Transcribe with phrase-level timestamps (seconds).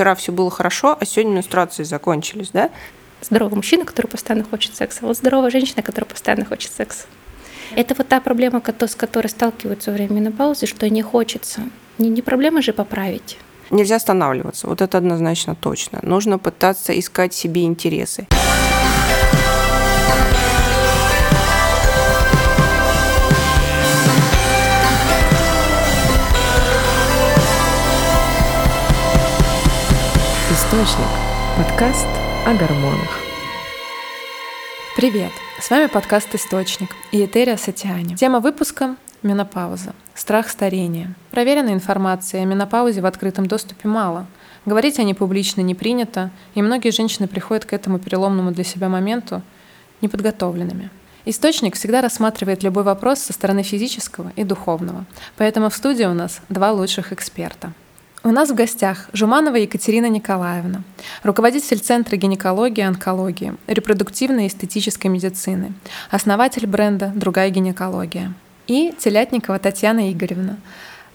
[0.00, 2.70] вчера все было хорошо, а сегодня менструации закончились, да?
[3.20, 7.04] Здоровый мужчина, который постоянно хочет секса, вот здоровая женщина, которая постоянно хочет секса.
[7.76, 11.60] Это вот та проблема, с которой сталкиваются во время менопаузы, что не хочется.
[11.98, 13.36] Не, не проблема же поправить.
[13.68, 15.98] Нельзя останавливаться, вот это однозначно точно.
[16.00, 18.26] Нужно пытаться искать себе интересы.
[30.70, 31.08] Источник.
[31.56, 32.06] Подкаст
[32.46, 33.18] о гормонах.
[34.94, 35.32] Привет!
[35.60, 38.14] С вами подкаст «Источник» и Этерия Сатиани.
[38.14, 38.94] Тема выпуска–
[39.24, 39.94] менопауза.
[40.14, 41.16] Страх старения.
[41.32, 44.28] Проверенной информации о менопаузе в открытом доступе мало.
[44.64, 48.88] Говорить о ней публично не принято, и многие женщины приходят к этому переломному для себя
[48.88, 49.42] моменту
[50.02, 50.90] неподготовленными.
[51.24, 55.04] Источник всегда рассматривает любой вопрос со стороны физического и духовного.
[55.36, 57.72] Поэтому в студии у нас два лучших эксперта–
[58.22, 60.82] у нас в гостях Жуманова Екатерина Николаевна,
[61.22, 65.72] руководитель Центра гинекологии и онкологии, репродуктивной и эстетической медицины,
[66.10, 68.32] основатель бренда «Другая гинекология».
[68.66, 70.58] И Телятникова Татьяна Игоревна,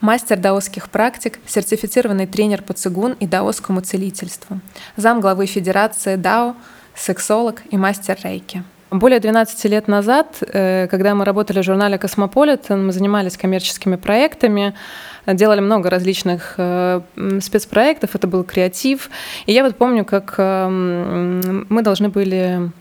[0.02, 4.60] мастер даосских практик, сертифицированный тренер по цигун и даосскому целительству,
[4.98, 6.56] зам главы Федерации дао,
[6.96, 8.64] сексолог и мастер рейки.
[8.92, 14.74] Более 12 лет назад, э, когда мы работали в журнале «Космополитен», мы занимались коммерческими проектами,
[15.34, 17.02] делали много различных э,
[17.42, 19.10] спецпроектов, это был креатив.
[19.46, 22.72] И я вот помню, как эм, мы должны были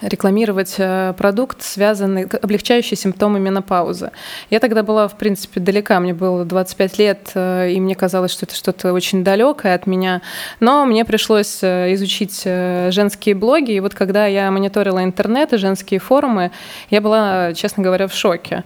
[0.00, 4.10] рекламировать э, продукт, связанный, облегчающий симптомы менопаузы.
[4.50, 8.46] Я тогда была, в принципе, далека, мне было 25 лет, э, и мне казалось, что
[8.46, 10.22] это что-то очень далекое от меня,
[10.60, 16.50] но мне пришлось изучить женские блоги, и вот когда я мониторила интернет и женские форумы,
[16.90, 18.64] я была, честно говоря, в шоке.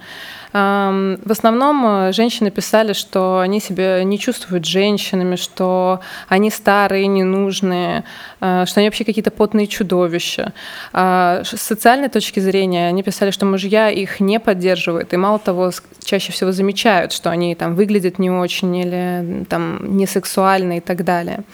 [0.53, 8.03] В основном э, женщины писали, что они себя не чувствуют женщинами, что они старые, ненужные,
[8.41, 10.53] э, что они вообще какие-то потные чудовища.
[10.93, 15.71] А с социальной точки зрения они писали, что мужья их не поддерживают, и мало того,
[16.05, 21.05] чаще всего замечают, что они там выглядят не очень или там не сексуальны и так
[21.05, 21.45] далее.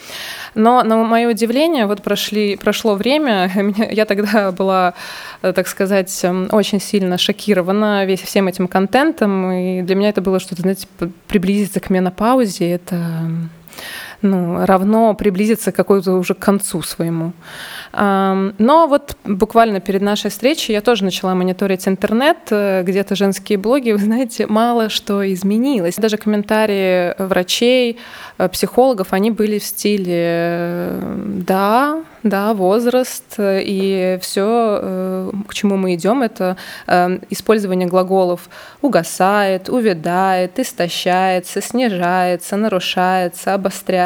[0.54, 3.50] Но на мое удивление, вот прошли, прошло время,
[3.90, 4.94] я тогда была,
[5.42, 8.85] э, так сказать, очень сильно шокирована весь, всем этим контентом,
[9.52, 10.86] и для меня это было что-то, знаете,
[11.26, 13.30] приблизиться к менопаузе, это
[14.22, 17.32] ну, равно приблизиться к какой-то уже к концу своему.
[17.92, 23.92] Но вот буквально перед нашей встречей я тоже начала мониторить интернет, э, где-то женские блоги,
[23.96, 25.96] вы знаете, мало что изменилось.
[25.96, 27.98] Даже комментарии врачей,
[28.38, 30.92] э, психологов, они были в стиле
[31.26, 36.56] «да, да, возраст и все, э, к чему мы идем, это
[37.30, 38.48] использование глаголов
[38.82, 44.05] угасает, увядает, истощается, снижается, нарушается, обостряется.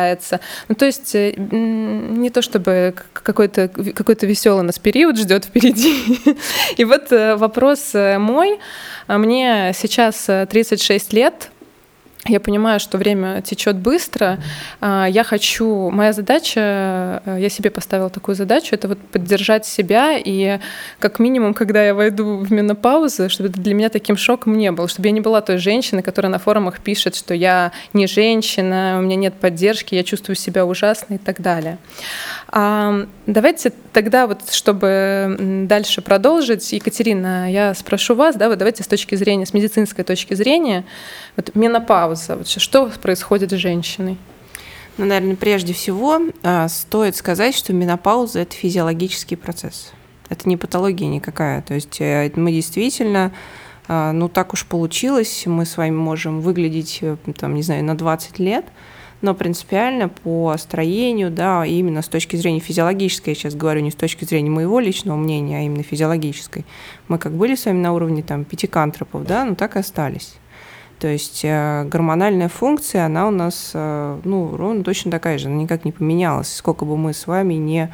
[0.68, 6.20] Ну, то есть не то чтобы какой-то какой-то веселый нас период ждет впереди.
[6.76, 8.58] И вот э, вопрос э, мой.
[9.06, 11.50] А мне сейчас 36 э, лет,
[12.26, 14.38] я понимаю, что время течет быстро.
[14.80, 20.58] А, я хочу, моя задача, я себе поставила такую задачу, это вот поддержать себя и
[20.98, 24.86] как минимум, когда я войду в менопаузу, чтобы это для меня таким шоком не было,
[24.86, 29.02] чтобы я не была той женщиной, которая на форумах пишет, что я не женщина, у
[29.02, 31.78] меня нет поддержки, я чувствую себя ужасно и так далее.
[32.48, 35.36] А, давайте тогда вот, чтобы
[35.68, 40.34] дальше продолжить, Екатерина, я спрошу вас, да, вот давайте с точки зрения, с медицинской точки
[40.34, 40.84] зрения,
[41.36, 44.16] вот менопауза, вот что происходит с женщиной?
[44.96, 49.92] Ну, наверное, прежде всего а, стоит сказать, что менопауза– это физиологический процесс.
[50.28, 51.62] Это не патология никакая.
[51.62, 53.32] То есть э, мы действительно
[53.88, 57.96] а, ну так уж получилось, мы с вами можем выглядеть, э, там, не знаю, на
[57.96, 58.64] 20 лет–
[59.22, 63.94] но принципиально по строению, да, именно с точки зрения физиологической, я сейчас говорю не с
[63.94, 66.64] точки зрения моего личного мнения, а именно физиологической,
[67.08, 70.34] мы как были с вами на уровне там пятикантропов, да, ну так и остались.
[71.00, 75.56] То есть э, гормональная функция, она у нас, э, ну, ровно точно такая же, она
[75.56, 77.92] никак не поменялась, сколько бы мы с вами не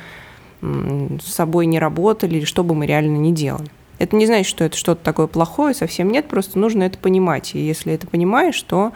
[0.63, 3.71] с собой не работали что бы мы реально не делали.
[3.99, 7.55] Это не значит, что это что-то такое плохое, совсем нет, просто нужно это понимать.
[7.55, 8.93] И если это понимаешь, то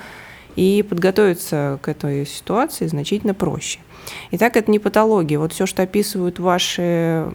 [0.57, 3.79] и подготовиться к этой ситуации значительно проще.
[4.33, 5.39] Итак, это не патология.
[5.39, 7.27] Вот все, что описывают ваши,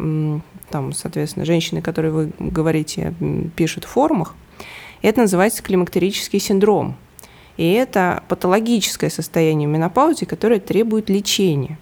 [0.69, 3.13] там, соответственно, женщины, которые вы говорите,
[3.55, 4.35] пишут в форумах,
[5.05, 6.95] это называется климактерический синдром.
[7.57, 11.77] И это патологическое состояние менопаузы, которое требует лечения.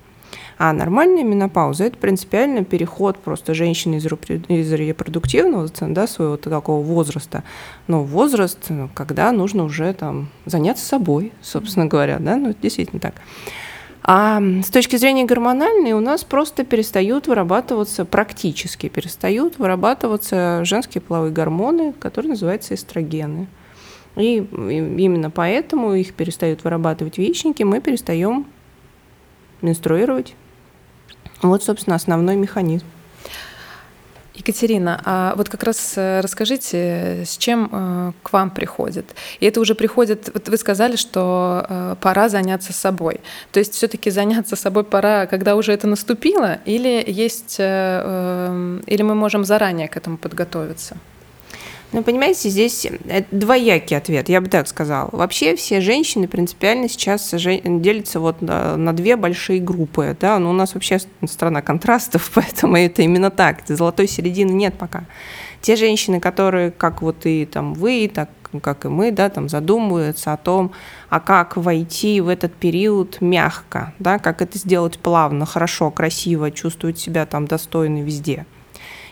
[0.58, 7.44] А нормальная менопауза– это принципиально переход просто женщины из, репродуктивного, да, своего такого возраста,
[7.88, 8.60] но возраст,
[8.94, 13.16] когда нужно уже там заняться собой, собственно говоря, да, ну, это действительно так.
[14.06, 21.32] А с точки зрения гормональной у нас просто перестают вырабатываться, практически перестают вырабатываться женские половые
[21.32, 23.48] гормоны, которые называются эстрогены.
[24.18, 28.46] И именно поэтому их перестают вырабатывать яичники, мы перестаем
[29.62, 30.36] менструировать.
[31.42, 32.86] Вот, собственно, основной механизм.
[34.36, 39.06] Екатерина, а вот как раз э, расскажите, с чем э, к вам приходит?
[39.40, 43.20] И это уже приходит, вот вы сказали, что э, пора заняться собой.
[43.52, 49.46] То есть все-таки заняться собой пора, когда уже это наступило, или есть, или мы можем
[49.46, 50.98] заранее к этому подготовиться?
[51.94, 52.88] Ну, понимаете, здесь
[53.30, 55.10] двоякий ответ, я бы так сказала.
[55.12, 60.18] Вообще все женщины принципиально сейчас делятся вот на, на две большие группы.
[60.20, 60.40] Да?
[60.40, 60.98] Ну, у нас вообще
[61.28, 63.60] страна контрастов, поэтому это именно так.
[63.68, 65.06] Золотой середины нет пока.
[65.62, 68.30] Те женщины, которые, как вот и там вы, так
[68.62, 70.74] как и мы, да, там задумываются о том,
[71.10, 77.00] а как войти в этот период мягко, да, как это сделать плавно, хорошо, красиво, чувствовать
[77.00, 78.46] себя там достойно везде.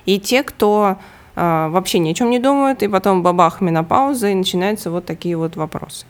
[0.05, 0.97] И те, кто
[1.35, 5.55] вообще ни о чем не думают, и потом бабах менопауза, и начинаются вот такие вот
[5.55, 6.05] вопросы.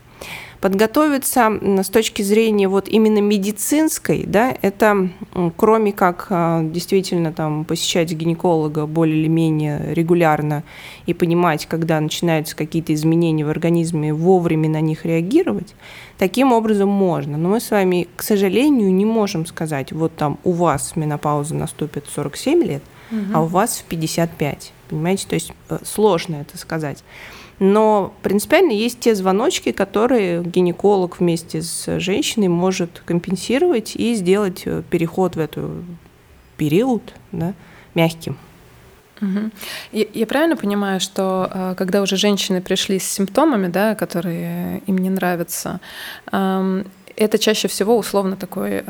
[0.62, 1.52] Подготовиться
[1.82, 5.10] с точки зрения вот именно медицинской, да, это
[5.58, 10.64] кроме как а, действительно там посещать гинеколога более или менее регулярно
[11.08, 15.74] и понимать, когда начинаются какие-то изменения в организме, вовремя на них реагировать,
[16.20, 17.40] таким образом можно.
[17.40, 22.06] Но мы с вами, к сожалению, не можем сказать, вот там у вас менопауза наступит
[22.06, 23.20] в 47 лет, угу.
[23.34, 25.28] а у вас в 55 понимаете?
[25.28, 27.04] То есть э, сложно это сказать.
[27.60, 34.84] Но принципиально есть те звоночки, которые гинеколог вместе с женщиной может компенсировать и сделать э,
[34.90, 35.70] переход в этот
[36.58, 37.02] период
[37.32, 37.54] да,
[37.94, 38.38] мягким.
[39.92, 45.12] Я, правильно понимаю, что э, когда уже женщины пришли с симптомами, да, которые им не
[45.12, 45.80] нравятся,
[46.32, 48.84] это чаще всего условно такой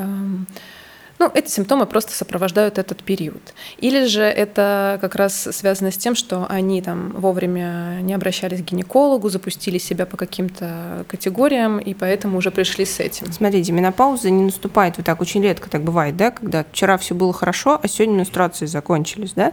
[1.22, 3.54] ну, эти симптомы просто сопровождают этот период.
[3.78, 8.64] Или же это как раз связано с тем, что они там вовремя не обращались к
[8.64, 13.32] гинекологу, запустили себя по каким-то категориям, и поэтому уже пришли с этим.
[13.32, 17.32] Смотрите, менопауза не наступает вот так очень редко, так бывает, да, когда вчера все было
[17.32, 19.52] хорошо, а сегодня менструации закончились, да.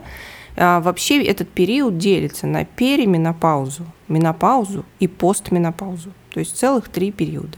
[0.56, 7.56] А вообще этот период делится на переменопаузу, менопаузу и постменопаузу, то есть целых три периода.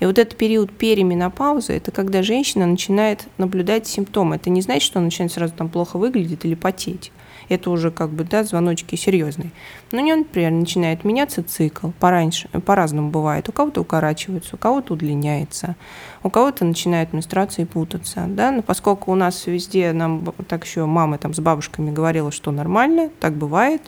[0.00, 4.36] И вот этот период переменопаузы, это когда женщина начинает наблюдать симптомы.
[4.36, 7.12] Это не значит, что она начинает сразу там плохо выглядеть или потеть.
[7.50, 9.50] Это уже как бы, да, звоночки серьезные.
[9.92, 11.88] Но у нее, например, начинает меняться цикл.
[11.98, 13.48] Пораньше, по-разному бывает.
[13.48, 15.76] У кого-то укорачивается, у кого-то удлиняется,
[16.22, 18.24] у кого-то начинает менструации путаться.
[18.28, 18.52] Да?
[18.52, 23.10] Но поскольку у нас везде нам так еще мамы там с бабушками говорила, что нормально,
[23.20, 23.82] так бывает,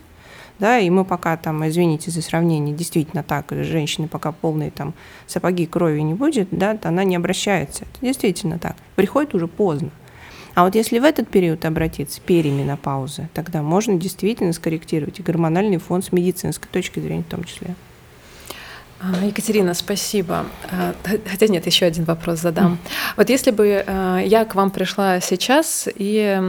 [0.62, 4.94] да, и мы пока там, извините за сравнение, действительно так, женщины пока полные там
[5.26, 7.82] сапоги крови не будет, да, то она не обращается.
[7.82, 8.76] Это действительно так.
[8.94, 9.90] Приходит уже поздно.
[10.54, 16.00] А вот если в этот период обратиться, переменопаузы, тогда можно действительно скорректировать и гормональный фон
[16.00, 17.74] с медицинской точки зрения в том числе.
[19.00, 20.46] А, Екатерина, спасибо.
[20.70, 20.94] А,
[21.26, 22.78] хотя нет, еще один вопрос задам.
[23.16, 26.40] Вот если бы а, я к вам пришла сейчас и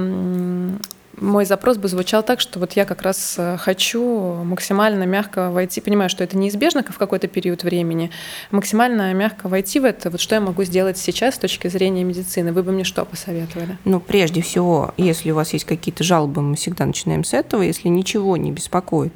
[1.19, 4.04] мой запрос бы звучал так, что вот я как раз э, хочу
[4.44, 8.12] максимально мягко войти, понимаю, что это неизбежно в какой-то период времени,
[8.51, 12.51] максимально мягко войти в это, вот что я могу сделать сейчас с точки зрения медицины,
[12.51, 13.77] вы бы мне что посоветовали?
[13.86, 17.87] Ну, прежде всего, если у вас есть какие-то жалобы, мы всегда начинаем с этого, если
[17.87, 19.14] ничего не беспокоит,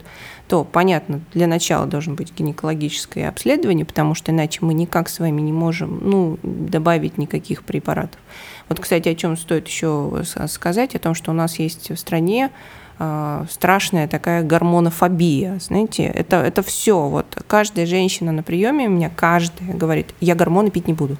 [0.47, 5.41] то, понятно, для начала должен быть гинекологическое обследование, потому что иначе мы никак с вами
[5.41, 8.19] не можем ну, добавить никаких препаратов.
[8.69, 12.51] Вот, кстати, о чем стоит еще сказать, о том, что у нас есть в стране
[12.99, 19.09] э, страшная такая гормонофобия, знаете, это, это все, вот каждая женщина на приеме у меня,
[19.15, 21.17] каждая говорит, я гормоны пить не буду.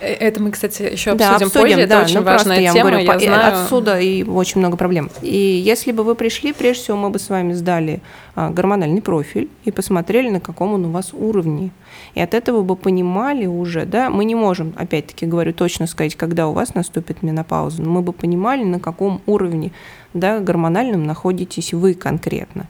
[0.00, 1.76] Э, это мы, кстати, еще обсудим, да, обсудим позже.
[1.76, 2.90] Да, это очень ну, важная я тема.
[2.90, 3.62] Говорю, я знаю.
[3.62, 5.10] Отсюда и очень много проблем.
[5.22, 8.00] И если бы вы пришли, прежде всего мы бы с вами сдали
[8.34, 11.70] а, гормональный профиль и посмотрели, на каком он у вас уровне.
[12.14, 16.48] И от этого бы понимали уже, да, мы не можем, опять-таки говорю, точно сказать, когда
[16.48, 19.72] у вас наступит менопауза, но мы бы понимали, на каком уровне
[20.14, 22.66] да, гормональном находитесь вы конкретно.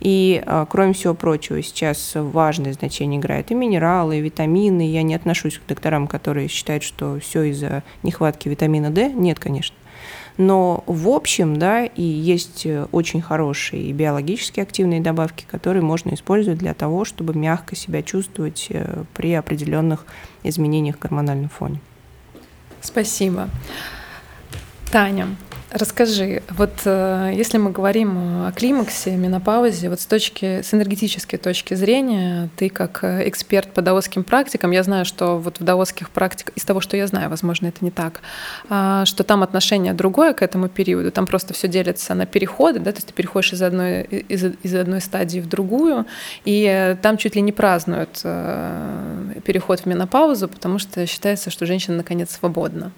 [0.00, 4.90] И, а, кроме всего прочего, сейчас важное значение играют и минералы, и витамины.
[4.90, 9.12] Я не отношусь к докторам, которые считают, что все из-за нехватки витамина D.
[9.12, 9.76] Нет, конечно.
[10.36, 16.74] Но в общем, да, и есть очень хорошие биологически активные добавки, которые можно использовать для
[16.74, 20.06] того, чтобы мягко себя чувствовать э, при определенных
[20.42, 21.78] изменениях в гормональном фоне.
[22.80, 23.48] Спасибо.
[24.90, 25.28] Таня,
[25.74, 31.74] Расскажи, вот э, если мы говорим о климаксе, менопаузе, вот с точки, с энергетической точки
[31.74, 36.54] зрения, ты как э, эксперт по даосским практикам, я знаю, что вот в даосских практиках,
[36.56, 38.20] из того, что я знаю, возможно, это не так,
[38.68, 42.92] а, что там отношение другое к этому периоду, там просто все делится на переходы, да,
[42.92, 46.06] то есть ты переходишь из одной, из, из одной стадии в другую,
[46.44, 51.96] и там чуть ли не празднуют э, переход в менопаузу, потому что считается, что женщина
[51.96, 52.92] наконец свободна.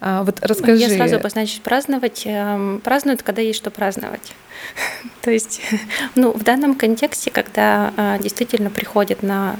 [0.00, 0.82] А, вот расскажи.
[0.82, 2.22] Я сразу обозначить праздновать.
[2.26, 4.34] Эм, празднуют, когда есть что праздновать.
[5.22, 5.60] То есть,
[6.14, 9.56] ну, в данном контексте, когда а, действительно приходит на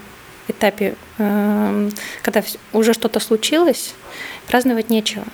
[0.48, 3.94] этапе, эм, когда уже что-то случилось,
[4.46, 5.24] праздновать нечего.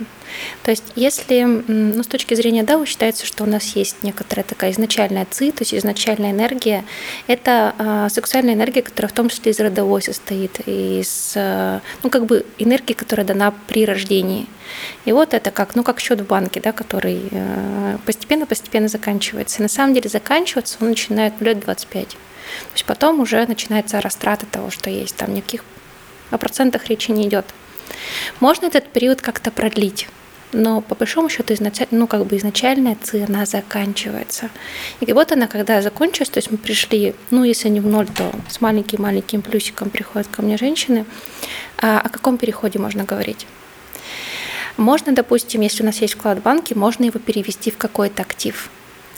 [0.62, 4.70] То есть если ну, с точки зрения Дао считается, что у нас есть некоторая такая
[4.70, 6.84] изначальная ци, то есть изначальная энергия,
[7.26, 12.26] это э, сексуальная энергия, которая в том числе из родовой состоит, из э, ну, как
[12.26, 14.46] бы энергии, которая дана при рождении.
[15.04, 17.20] И вот это как, ну, как счет в банке, да, который
[18.06, 19.58] постепенно-постепенно э, заканчивается.
[19.58, 22.08] И на самом деле заканчиваться он начинает в лет 25.
[22.08, 22.16] То
[22.74, 25.16] есть потом уже начинается растрата того, что есть.
[25.16, 25.64] Там никаких
[26.30, 27.46] о процентах речи не идет.
[28.40, 30.08] Можно этот период как-то продлить.
[30.52, 34.50] Но по большому счету изначально, ну, как бы изначальная ци, она заканчивается.
[34.98, 38.32] И вот она, когда закончилась, то есть мы пришли, ну, если не в ноль, то
[38.48, 41.04] с маленьким-маленьким плюсиком приходят ко мне женщины.
[41.78, 43.46] А о каком переходе можно говорить?
[44.76, 48.70] Можно, допустим, если у нас есть вклад в банке, можно его перевести в какой-то актив.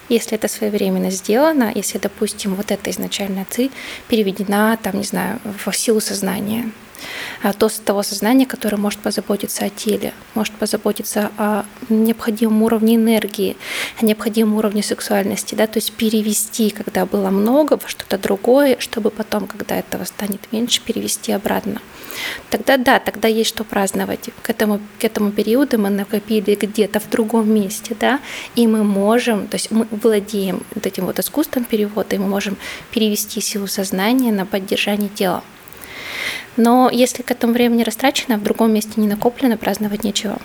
[0.08, 3.70] Если это своевременно сделано, если, допустим, вот эта изначальная ци
[4.08, 6.70] переведена, там, не знаю, в силу сознания,
[7.58, 13.56] то, того сознания, которое может позаботиться о теле, может позаботиться о необходимом уровне энергии,
[14.00, 19.10] о необходимом уровне сексуальности, да, то есть перевести, когда было много, во что-то другое, чтобы
[19.10, 21.80] потом, когда этого станет меньше, перевести обратно.
[22.50, 24.30] Тогда да, тогда есть что праздновать.
[24.42, 28.20] К этому, к этому периоду мы накопили где-то в другом месте, да,
[28.54, 32.56] и мы можем, то есть мы владеем вот этим вот искусством перевода, и мы можем
[32.90, 35.42] перевести силу сознания на поддержание тела.
[36.56, 40.38] Но если к этому времени растрачено, а в другом месте не накоплено, праздновать нечего.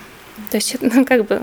[0.52, 1.42] То есть, ну, как бы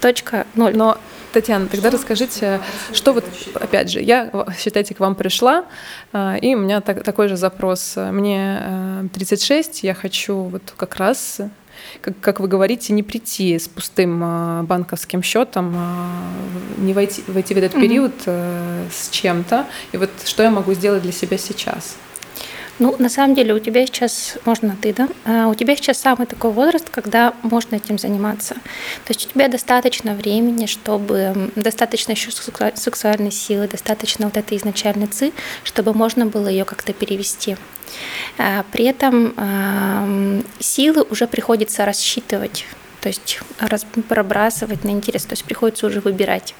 [0.00, 0.76] точка ноль.
[0.76, 0.98] Но
[1.32, 2.60] Татьяна, тогда расскажите,
[2.92, 3.24] что вот,
[3.54, 5.64] опять же, я, считайте, к вам пришла,
[6.12, 7.94] а, и у меня так, такой же запрос.
[7.96, 11.40] Мне 36, э, я хочу вот как раз
[12.00, 15.76] как, как вы говорите, не прийти с пустым а, банковским счетом,
[16.78, 18.90] не войти, войти в этот период mm-hmm.
[18.92, 19.66] с чем-то.
[19.92, 21.96] И вот что я могу сделать для себя сейчас?
[22.80, 25.08] Ну, на самом деле, у тебя сейчас, можно ты, да?
[25.24, 28.54] А, у тебя сейчас самый такой возраст, когда можно этим заниматься.
[28.54, 35.06] То есть у тебя достаточно времени, чтобы достаточно еще сексуальной силы, достаточно вот этой изначальной
[35.06, 37.56] ци, чтобы можно было ее как-то перевести.
[38.38, 39.34] А, при этом
[40.58, 42.66] силы уже приходится рассчитывать
[43.04, 43.38] то есть
[44.08, 46.54] пробрасывать на интерес, то есть приходится уже выбирать.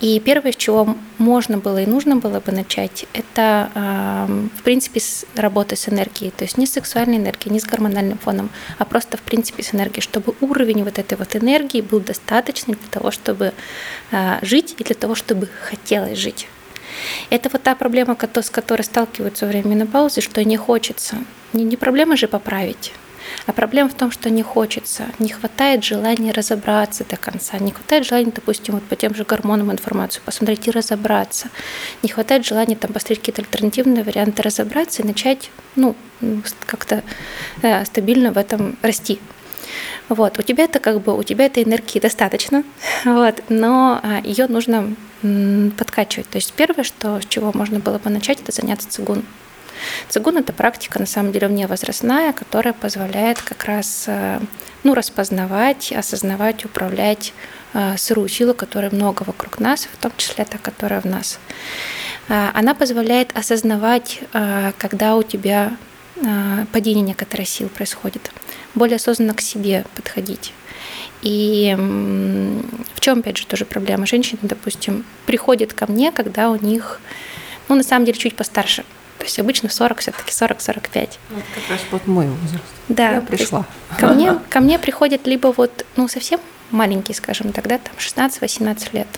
[0.00, 3.68] И первое, с чего можно было и нужно было бы начать, это,
[4.56, 8.16] в принципе, с работы с энергией, то есть не с сексуальной энергией, не с гормональным
[8.16, 8.48] фоном,
[8.78, 12.88] а просто, в принципе, с энергией, чтобы уровень вот этой вот энергии был достаточный для
[12.88, 13.52] того, чтобы
[14.10, 16.48] а, жить и для того, чтобы хотелось жить.
[17.28, 21.18] Это вот та проблема, с которой сталкиваются во время менопаузы, что не хочется.
[21.52, 22.94] Не проблема же поправить,
[23.46, 28.06] а проблема в том, что не хочется, не хватает желания разобраться до конца, не хватает
[28.06, 31.48] желания, допустим, вот по тем же гормонам информацию посмотреть и разобраться,
[32.02, 35.94] не хватает желания там посмотреть какие-то альтернативные варианты разобраться и начать, ну,
[36.66, 37.02] как-то
[37.62, 39.18] э, стабильно в этом расти.
[40.08, 42.64] Вот, у тебя это как бы, у тебя этой энергии достаточно,
[43.04, 44.94] вот, но а, ее нужно
[45.76, 46.28] подкачивать.
[46.28, 49.24] То есть первое, что, с чего можно было бы начать, это заняться цигун.
[50.08, 54.40] Цигун– это практика, на самом деле, вневозрастная, которая позволяет как раз э,
[54.84, 57.32] ну, распознавать, осознавать, управлять
[57.74, 61.38] э, сырую силу, которая много вокруг нас, в том числе та, которая в нас.
[62.28, 64.20] Э, она позволяет осознавать,
[64.78, 65.76] когда у тебя
[66.72, 68.32] падение некоторой сил происходит,
[68.74, 70.52] более осознанно к себе подходить.
[71.22, 74.04] И в чем, опять же, тоже проблема?
[74.04, 77.00] Женщины, допустим, приходят ко мне, когда у них,
[77.68, 78.84] ну, на самом деле, чуть постарше–
[79.18, 81.10] то есть обычно 40, все-таки 40-45.
[81.30, 82.64] Вот как раз вот мой возраст.
[82.88, 83.12] Да.
[83.14, 83.66] Я пришла.
[83.98, 89.08] Ко мне, ко мне приходят либо вот, ну, совсем маленькие, скажем тогда, там 16-18 лет,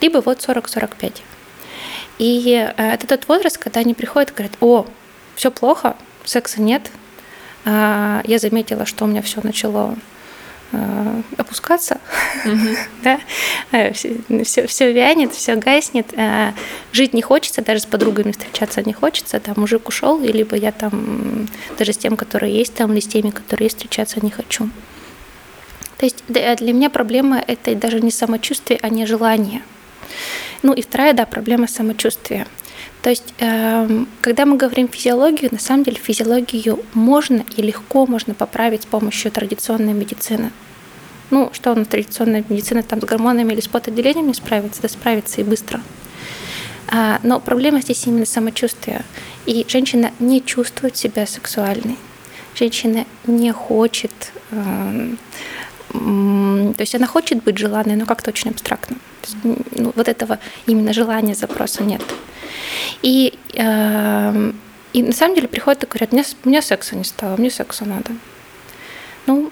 [0.00, 1.22] либо вот 40-45.
[2.18, 4.86] И э, это тот возраст, когда они приходят и говорят, о,
[5.34, 6.90] все плохо, секса нет,
[7.64, 9.96] а, я заметила, что у меня все начало
[10.74, 12.00] Э, опускаться,
[13.04, 13.20] да,
[13.92, 16.52] все, э, все вянет, все гаснет, э,
[16.92, 20.72] жить не хочется, даже с подругами встречаться не хочется, там мужик ушел, и либо я
[20.72, 24.68] там даже с тем, которые есть там, или с теми, которые есть, встречаться не хочу.
[25.98, 29.62] То есть для меня проблема– это даже не самочувствие, а не желание.
[30.62, 32.46] Ну и вторая, да, проблема самочувствия.
[33.02, 38.34] То есть, эм, когда мы говорим физиологию, на самом деле физиологию можно и легко можно
[38.34, 40.50] поправить с помощью традиционной медицины.
[41.34, 45.40] Ну, что у нас традиционная медицина там с гормонами или с потоотделением справится, да справится
[45.40, 45.80] и быстро.
[46.86, 49.04] А, но проблема здесь именно самочувствие.
[49.44, 51.96] И женщина не чувствует себя сексуальной.
[52.54, 54.12] Женщина не хочет
[54.52, 55.18] эм,
[55.90, 58.96] то есть она хочет быть желанной, но как-то очень абстрактно.
[59.24, 59.36] Есть,
[59.72, 62.02] ну, вот этого именно желания, запроса нет.
[63.02, 64.52] И, э,
[64.92, 68.12] и на самом деле приходят и говорят, мне, мне секса не стало, мне секса надо.
[69.26, 69.50] Ну,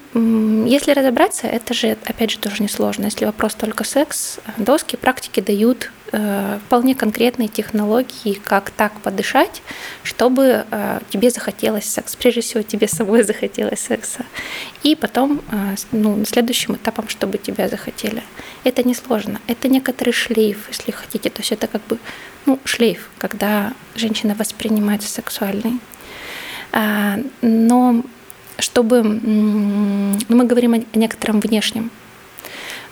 [0.67, 3.05] если разобраться, это же, опять же, тоже несложно.
[3.05, 9.63] Если вопрос только секс, доски практики дают э, вполне конкретные технологии, как так подышать,
[10.03, 12.15] чтобы э, тебе захотелось секс.
[12.15, 14.25] Прежде всего, тебе самой захотелось секса.
[14.83, 18.21] И потом, э, ну, следующим этапом, чтобы тебя захотели.
[18.63, 19.41] Это несложно.
[19.47, 21.31] Это некоторый шлейф, если хотите.
[21.31, 21.97] То есть это как бы
[22.45, 25.79] ну, шлейф, когда женщина воспринимается сексуальной.
[26.71, 28.03] А, но
[28.57, 31.91] чтобы ну, мы говорим о некотором внешнем,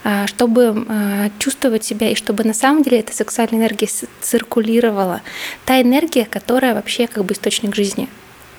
[0.03, 3.87] а, чтобы а, чувствовать себя и чтобы на самом деле эта сексуальная энергия
[4.21, 5.21] циркулировала,
[5.65, 8.07] та энергия, которая вообще как бы источник жизни,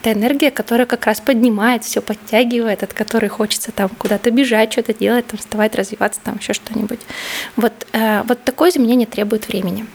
[0.02, 4.94] та энергия, которая как раз поднимает, все подтягивает, от которой хочется там куда-то бежать, что-то
[4.94, 7.00] делать, там вставать, развиваться, там еще что-нибудь.
[7.56, 9.86] Вот, э, вот такое изменение требует времени.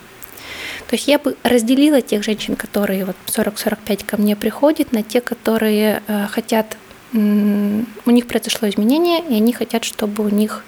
[0.88, 5.20] То есть я бы разделила тех женщин, которые вот 40-45 ко мне приходят, на те,
[5.20, 6.78] которые э, хотят
[7.14, 10.64] у них произошло изменение, и они хотят, чтобы у них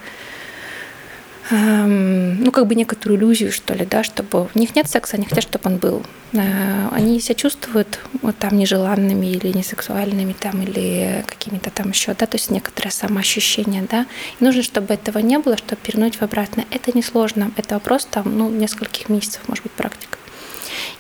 [1.52, 5.26] эм, ну, как бы некоторую иллюзию, что ли, да, чтобы у них нет секса, они
[5.26, 6.04] хотят, чтобы он был.
[6.34, 12.26] Э, они себя чувствуют вот там нежеланными или несексуальными там, или какими-то там еще, да,
[12.26, 14.06] то есть некоторое самоощущение, да.
[14.40, 16.66] И нужно, чтобы этого не было, чтобы вернуть в обратно.
[16.72, 20.19] Это несложно, это вопрос там, ну, нескольких месяцев, может быть, практика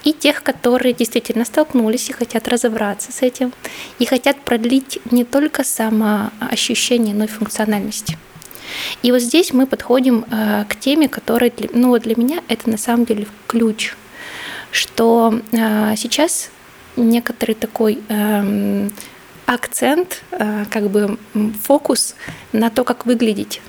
[0.03, 3.53] и тех, которые действительно столкнулись и хотят разобраться с этим,
[3.99, 8.15] и хотят продлить не только самоощущение, но и функциональность.
[9.01, 12.77] И вот здесь мы подходим э, к теме, которая, ну вот для меня это на
[12.77, 13.95] самом деле ключ,
[14.71, 16.51] что э, сейчас
[16.95, 18.91] некоторый такой эм,
[19.45, 21.17] акцент, э, как бы
[21.63, 22.15] фокус
[22.51, 23.61] на то, как выглядеть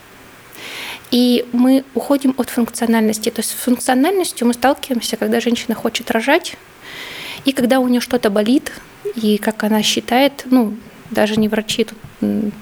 [1.11, 3.31] и мы уходим от функциональности.
[3.31, 6.57] То есть с функциональностью мы сталкиваемся, когда женщина хочет рожать,
[7.44, 8.73] и когда у нее что-то болит,
[9.14, 10.75] и как она считает, ну,
[11.11, 11.99] даже не врачи, тут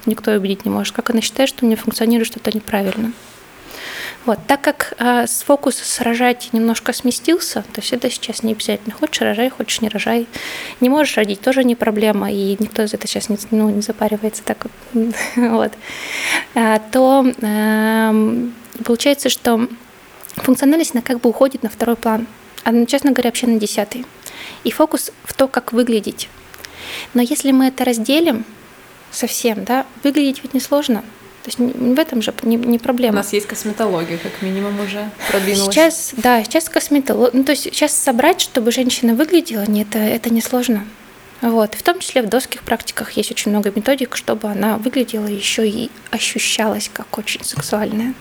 [0.06, 3.12] никто убедить не может, как она считает, что у нее функционирует что-то неправильно.
[4.28, 4.40] Вот.
[4.46, 8.94] Так как э, с фокуса сражать немножко сместился, то есть это сейчас не обязательно.
[8.94, 10.26] Хочешь рожай, хочешь не рожай.
[10.82, 14.42] Не можешь родить, тоже не проблема, и никто за это сейчас не, ну, не запаривается
[14.44, 14.66] так
[15.36, 15.72] вот.
[16.54, 18.48] А, то э,
[18.84, 19.66] получается, что
[20.36, 22.26] функциональность она как бы уходит на второй план,
[22.64, 24.04] а, честно говоря, вообще на десятый.
[24.62, 26.28] И фокус в то, как выглядеть.
[27.14, 28.44] Но если мы это разделим
[29.10, 31.02] совсем, да, выглядеть ведь несложно–
[31.48, 33.14] то есть в этом же не, не проблема.
[33.14, 35.74] У нас есть косметология, как минимум, уже продвинулась.
[35.74, 37.38] Сейчас, да, сейчас косметология.
[37.38, 40.84] Ну, то есть сейчас собрать, чтобы женщина выглядела, не, это, это несложно.
[41.40, 41.74] Вот.
[41.74, 45.90] В том числе в доских практиках есть очень много методик, чтобы она выглядела еще и
[46.10, 48.14] ощущалась как очень сексуальная.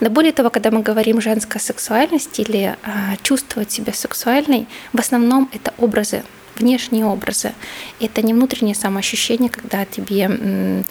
[0.00, 5.50] Да более того, когда мы говорим женская сексуальность или а, чувствовать себя сексуальной, в основном
[5.52, 6.22] это образы,
[6.56, 7.52] внешние образы.
[8.00, 10.84] Это не внутреннее самоощущение, когда тебе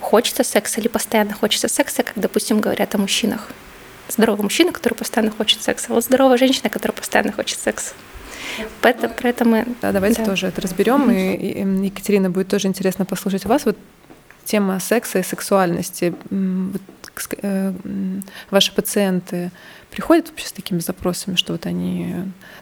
[0.00, 3.48] хочется секса или постоянно хочется секса, как, допустим, говорят о мужчинах.
[4.08, 7.94] Здоровый мужчина, который постоянно хочет секса, вот здоровая женщина, которая постоянно хочет секса.
[8.80, 10.26] Поэтому, поэтому да, давайте да.
[10.26, 11.10] тоже это разберем.
[11.10, 13.64] И, и Екатерина будет тоже интересно послушать вас.
[13.64, 13.76] Вот
[14.44, 16.14] тема секса и сексуальности.
[16.30, 16.82] Вот,
[18.50, 19.50] ваши пациенты
[19.90, 22.14] приходят вообще с такими запросами, что вот они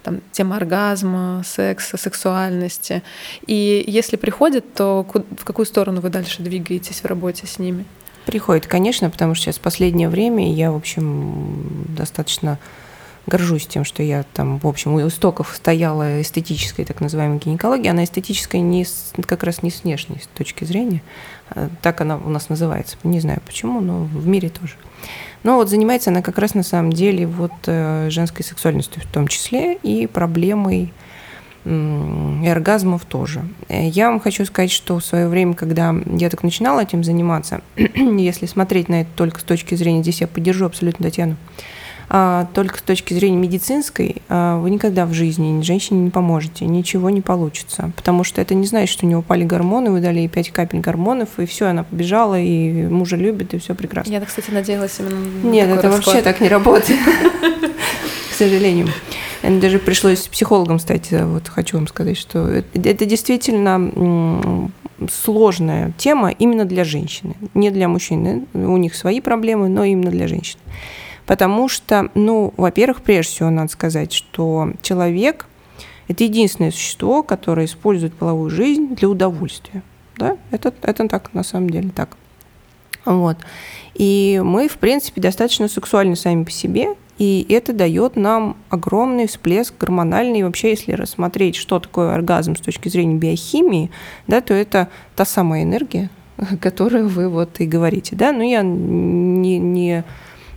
[0.03, 3.03] там тема оргазма, секса, сексуальности.
[3.47, 5.07] И если приходят, то
[5.39, 7.85] в какую сторону вы дальше двигаетесь в работе с ними?
[8.27, 12.59] Приходит, конечно, потому что сейчас последнее время я, в общем, достаточно
[13.27, 17.91] горжусь тем, что я там, в общем, у истоков стояла эстетическая так называемая гинекология.
[17.91, 21.03] Она эстетическая не с, как раз не с внешней точки зрения.
[21.51, 22.97] А так она у нас называется.
[23.05, 24.75] Не знаю почему, но в мире тоже.
[25.43, 29.27] Но вот занимается она как раз на самом деле вот э, женской сексуальностью в том
[29.29, 30.93] числе и проблемой
[31.65, 33.45] и оргазмов тоже.
[33.69, 37.63] Э, я вам хочу сказать, что в свое время, когда я так начинала этим заниматься,
[37.77, 41.37] если смотреть на это только с точки зрения, здесь я поддержу абсолютно Татьяну,
[42.53, 47.23] только с точки зрения медицинской а, вы никогда в жизни женщине не поможете, ничего не
[47.23, 50.51] получится, потому что это не значит, что у нее упали гормоны, вы дали ей 5
[50.51, 54.13] капель гормонов, и все, она побежала, и мужа любит, и все прекрасно.
[54.13, 56.05] Я, кстати, надеялась именно Нет, это расклад.
[56.05, 57.01] вообще так не работает,
[58.31, 58.89] к сожалению.
[59.43, 64.71] Даже пришлось с психологом стать, вот хочу вам сказать, что это действительно
[65.11, 68.45] сложная тема именно для женщины, не для мужчины.
[68.53, 70.59] У них свои проблемы, но именно для женщин.
[71.27, 75.47] Потому что, ну, во-первых, прежде всего надо сказать, что человек–
[76.09, 79.83] это единственное существо, которое использует половую жизнь для удовольствия.
[80.17, 80.37] Да?
[80.51, 82.17] Это, это так, на самом деле так.
[83.05, 83.39] Вот.
[83.95, 89.75] И мы, в принципе, достаточно сексуальны сами по себе, и это дает нам огромный всплеск
[89.79, 90.41] гормональный.
[90.41, 93.91] И вообще, если рассмотреть, что такое оргазм с точки зрения биохимии,
[94.27, 96.11] да, то это та самая энергия,
[96.61, 98.17] которую вы вот и говорите.
[98.17, 98.33] Да?
[98.33, 100.05] Ну, я не, не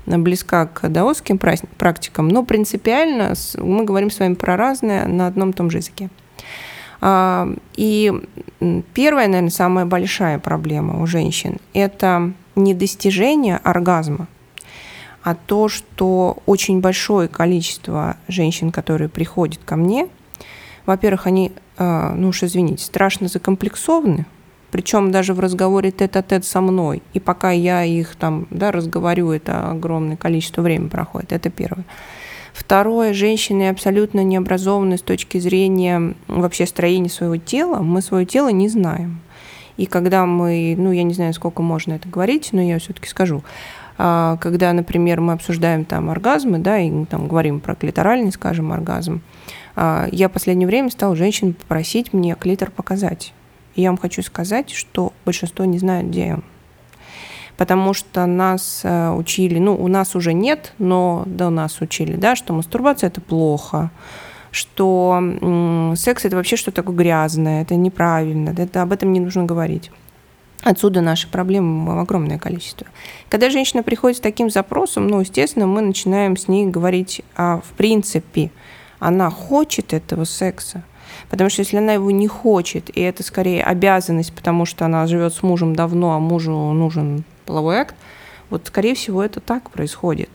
[0.06, 5.54] близка к даосским практикам, но принципиально мы говорим с вами про разное на одном и
[5.54, 6.10] том же языке.
[7.02, 8.13] А, и
[8.94, 14.28] первая, наверное, самая большая проблема у женщин– это не достижение оргазма,
[15.24, 20.08] а то, что очень большое количество женщин, которые приходят ко мне,
[20.86, 24.26] во-первых, они, а, ну уж извините, страшно закомплексованы,
[24.76, 27.02] причем даже в разговоре тет-а-тет со мной.
[27.14, 31.32] И пока я их там да, разговорю, это огромное количество времени проходит.
[31.32, 31.86] Это первое.
[32.52, 37.78] Второе, женщины абсолютно не образованы с точки зрения вообще строения своего тела.
[37.78, 39.22] Мы свое тело не знаем.
[39.78, 43.46] И когда мы, ну, я не знаю, сколько можно это говорить, но я все-таки скажу,
[43.98, 49.22] а, когда, например, мы обсуждаем там оргазмы, да, и там говорим про клиторальный, скажем, оргазм,
[49.78, 53.34] а, я в последнее время стал женщин попросить мне клитор показать.
[53.76, 56.44] И я вам хочу сказать, что большинство не знают, где он
[57.58, 62.36] потому что нас э, учили, ну, у нас уже нет, но до нас учили, да,
[62.36, 63.92] что мастурбация– это плохо,
[64.52, 65.22] что
[65.96, 69.92] секс– это вообще что-то такое грязное, это неправильно, это, об этом не нужно говорить.
[70.64, 72.88] Отсюда наши проблемы огромное количество.
[73.30, 77.74] Когда женщина приходит с таким запросом, ну, естественно, мы начинаем с ней говорить, а в
[77.74, 78.52] принципе,
[79.00, 80.84] она хочет этого секса.
[81.30, 85.34] Потому что если она его не хочет, и это скорее обязанность, потому что она живет
[85.34, 87.96] с мужем давно, а мужу нужен половой акт,
[88.50, 90.30] вот, скорее всего, это так происходит.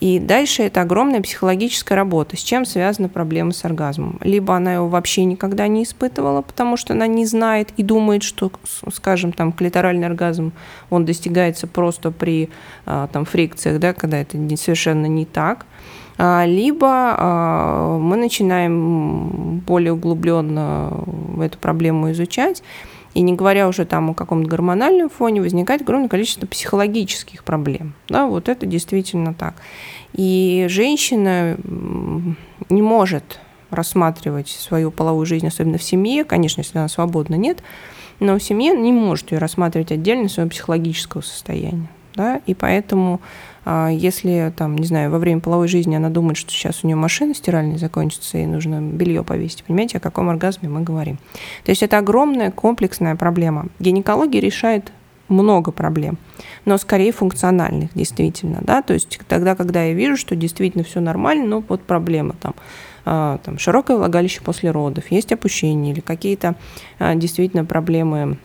[0.00, 2.36] И дальше это огромная психологическая работа.
[2.36, 4.18] С чем связана проблема с оргазмом?
[4.22, 8.50] Либо она его вообще никогда не испытывала, потому что она не знает и думает, что,
[8.92, 10.52] скажем, там клиторальный оргазм,
[10.90, 12.50] он достигается просто при
[12.84, 15.64] а, там, фрикциях, да, когда это совершенно не так.
[16.16, 21.04] А, либо а, мы начинаем более углубленно
[21.40, 22.62] эту проблему изучать,
[23.14, 27.94] и не говоря уже там о каком-то гормональном фоне, возникает огромное количество психологических проблем.
[28.08, 29.54] Да, вот это действительно так.
[30.12, 31.56] И женщина
[32.68, 37.62] не может рассматривать свою половую жизнь, особенно в семье, конечно, если она свободна, нет,
[38.20, 41.88] но в семье не может ее рассматривать отдельно своего психологического состояния.
[42.14, 42.40] Да?
[42.46, 43.20] И поэтому
[43.66, 47.34] если, там, не знаю, во время половой жизни она думает, что сейчас у нее машина
[47.34, 51.18] стиральная закончится и нужно белье повесить, понимаете, о каком оргазме мы говорим.
[51.64, 53.66] То есть это огромная комплексная проблема.
[53.78, 54.92] Гинекология решает
[55.28, 56.18] много проблем,
[56.64, 61.46] но скорее функциональных, действительно, да, то есть тогда, когда я вижу, что действительно все нормально,
[61.46, 62.54] но вот проблема там,
[63.04, 66.56] а, там широкое влагалище после родов, есть опущение или какие-то
[66.98, 68.38] а, действительно проблемы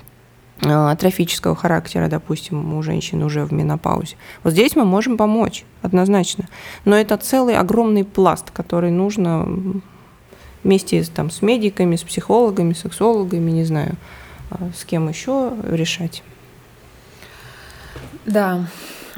[0.61, 4.17] Э, трофического характера, допустим, у женщин уже в менопаузе.
[4.43, 6.49] Вот здесь мы можем помочь, однозначно.
[6.83, 9.47] Но это целый огромный пласт, который нужно
[10.63, 13.95] вместе там, с медиками, с психологами, сексологами, не знаю,
[14.51, 16.23] э, с кем еще решать.
[18.25, 18.67] Да,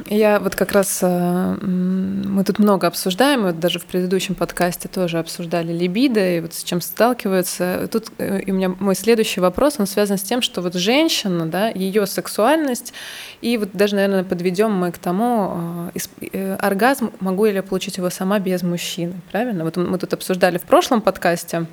[0.07, 5.19] я вот как раз, э, мы тут много обсуждаем, вот даже в предыдущем подкасте тоже
[5.19, 7.87] обсуждали либидо, и вот с чем сталкиваются.
[7.91, 11.69] Тут э, у меня мой следующий вопрос, он связан с тем, что вот женщина, да,
[11.69, 12.93] ее сексуальность,
[13.41, 18.09] и вот даже, наверное, подведем мы к тому, э, оргазм, могу ли я получить его
[18.09, 19.63] сама без мужчины, правильно?
[19.63, 21.65] Вот мы тут обсуждали в прошлом подкасте,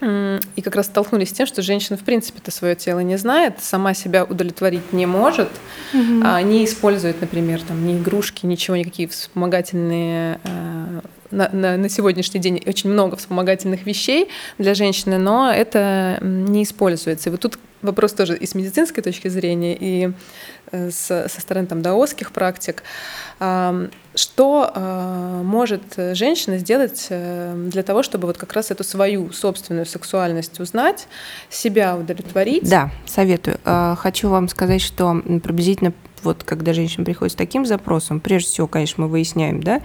[0.00, 3.94] и как раз столкнулись с тем, что женщина в принципе-то свое тело не знает, сама
[3.94, 5.48] себя удовлетворить не может,
[5.94, 6.20] угу.
[6.22, 12.40] а, не использует, например, там, ни игрушки, ничего, никакие вспомогательные э, на, на, на сегодняшний
[12.40, 17.28] день очень много вспомогательных вещей для женщины, но это не используется.
[17.28, 20.12] И вот тут вопрос тоже и с медицинской точки зрения, и
[20.72, 22.82] э, с, со стороны там, даосских практик.
[23.38, 25.82] Что э, может
[26.14, 31.06] женщина сделать э, для того, чтобы вот как раз эту свою собственную сексуальность узнать,
[31.50, 32.68] себя удовлетворить?
[32.68, 33.58] Да, советую.
[33.98, 39.04] Хочу вам сказать, что приблизительно вот когда женщина приходит с таким запросом, прежде всего, конечно,
[39.04, 39.80] мы выясняем, да, а,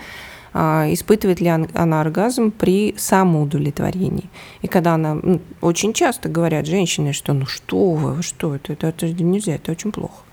[0.54, 4.30] испытывает ли она оргазм при самоудовлетворении.
[4.62, 8.88] И когда она, ну, очень часто говорят женщины, что ну что вы, что это, это,
[8.88, 10.24] это нельзя, это очень плохо.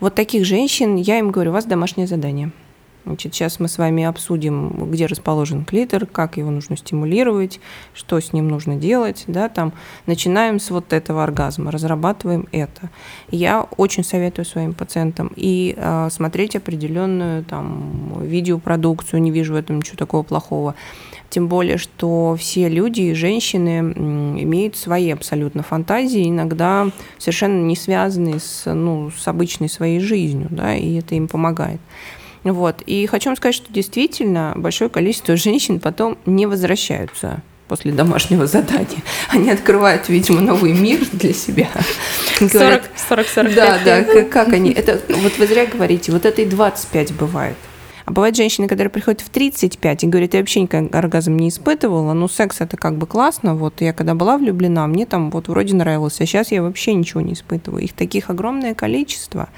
[0.00, 2.50] Вот таких женщин, я им говорю, у вас домашнее задание–
[3.04, 7.60] Значит, сейчас мы с вами обсудим, где расположен клитор, как его нужно стимулировать,
[7.94, 9.24] что с ним нужно делать.
[9.26, 9.72] Да, там.
[10.06, 12.90] Начинаем с вот этого оргазма, разрабатываем это.
[13.30, 19.78] Я очень советую своим пациентам и э, смотреть определенную там, видеопродукцию, не вижу в этом
[19.78, 20.74] ничего такого плохого.
[21.28, 28.38] Тем более, что все люди и женщины имеют свои абсолютно фантазии, иногда совершенно не связанные
[28.38, 31.80] с, ну, с обычной своей жизнью, да, и это им помогает.
[32.44, 32.82] Вот.
[32.86, 39.02] И хочу вам сказать, что действительно большое количество женщин потом не возвращаются после домашнего задания.
[39.30, 41.68] Они открывают, видимо, новый мир для себя.
[42.38, 44.72] 40-45 Да, да, как, как они.
[44.72, 47.56] Это, вот вы зря говорите, вот это и 25 бывает.
[48.12, 52.28] Бывают женщины, которые приходят в 35 и говорят, я вообще никогда оргазм не испытывала, но
[52.28, 56.20] секс это как бы классно, вот я когда была влюблена, мне там вот вроде нравилось,
[56.20, 57.82] а сейчас я вообще ничего не испытываю.
[57.82, 59.48] Их таких огромное количество.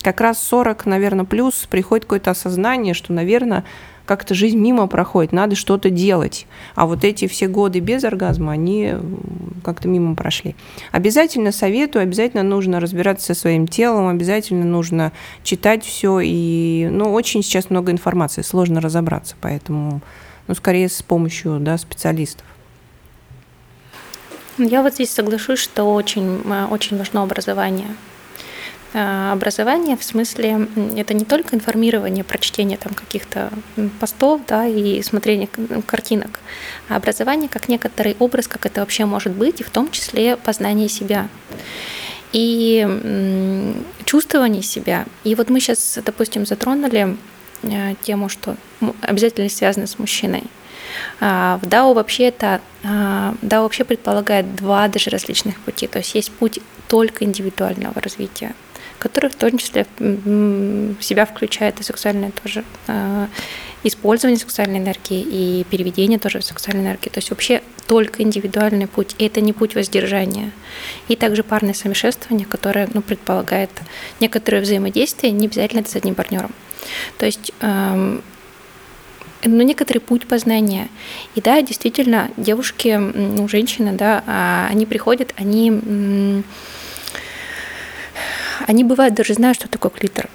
[0.00, 3.64] Как раз 40, наверное, плюс приходит какое-то осознание, что, наверное,
[4.06, 6.46] как-то жизнь мимо проходит, надо что-то делать.
[6.74, 8.94] А вот эти все годы без оргазма, они
[9.64, 10.54] как-то мимо прошли.
[10.92, 15.12] Обязательно советую, обязательно нужно разбираться со своим телом, обязательно нужно
[15.42, 16.20] читать все.
[16.22, 20.02] И, ну, очень сейчас много информации, сложно разобраться, поэтому,
[20.48, 22.46] ну, скорее с помощью, да, специалистов.
[24.58, 27.88] Я вот здесь соглашусь, что очень, очень важно образование.
[28.94, 33.50] Э, образование в смысле это не только информирование, прочтение там каких-то
[33.98, 35.48] постов да, и смотрение
[35.84, 36.38] картинок,
[36.88, 40.88] а образование как некоторый образ, как это вообще может быть, и в том числе познание
[40.88, 41.28] себя
[42.32, 42.86] и
[44.04, 45.06] чувствование себя.
[45.24, 47.16] И вот мы сейчас, допустим, затронули
[47.62, 48.56] э, тему, что
[49.00, 50.44] обязательно связано с мужчиной.
[51.20, 55.88] А, в DAO вообще это DAO вообще предполагает два даже различных пути.
[55.88, 58.54] То есть есть путь только индивидуального развития,
[59.04, 63.28] который в том числе в себя включает и сексуальное тоже а,
[63.82, 67.10] использование сексуальной энергии и переведение тоже сексуальной энергии.
[67.10, 70.52] То есть вообще только индивидуальный путь, и это не путь воздержания.
[71.08, 73.68] И также парное совмешествование, которое ну, предполагает
[74.20, 76.54] некоторое взаимодействие, не обязательно это с одним партнером.
[77.18, 78.22] То есть эм,
[79.44, 80.88] ну, некоторый путь познания.
[81.34, 86.42] И да, действительно, девушки, ну, женщины, да, а, они приходят, они
[88.66, 90.28] они бывают даже знают, что такое клитор.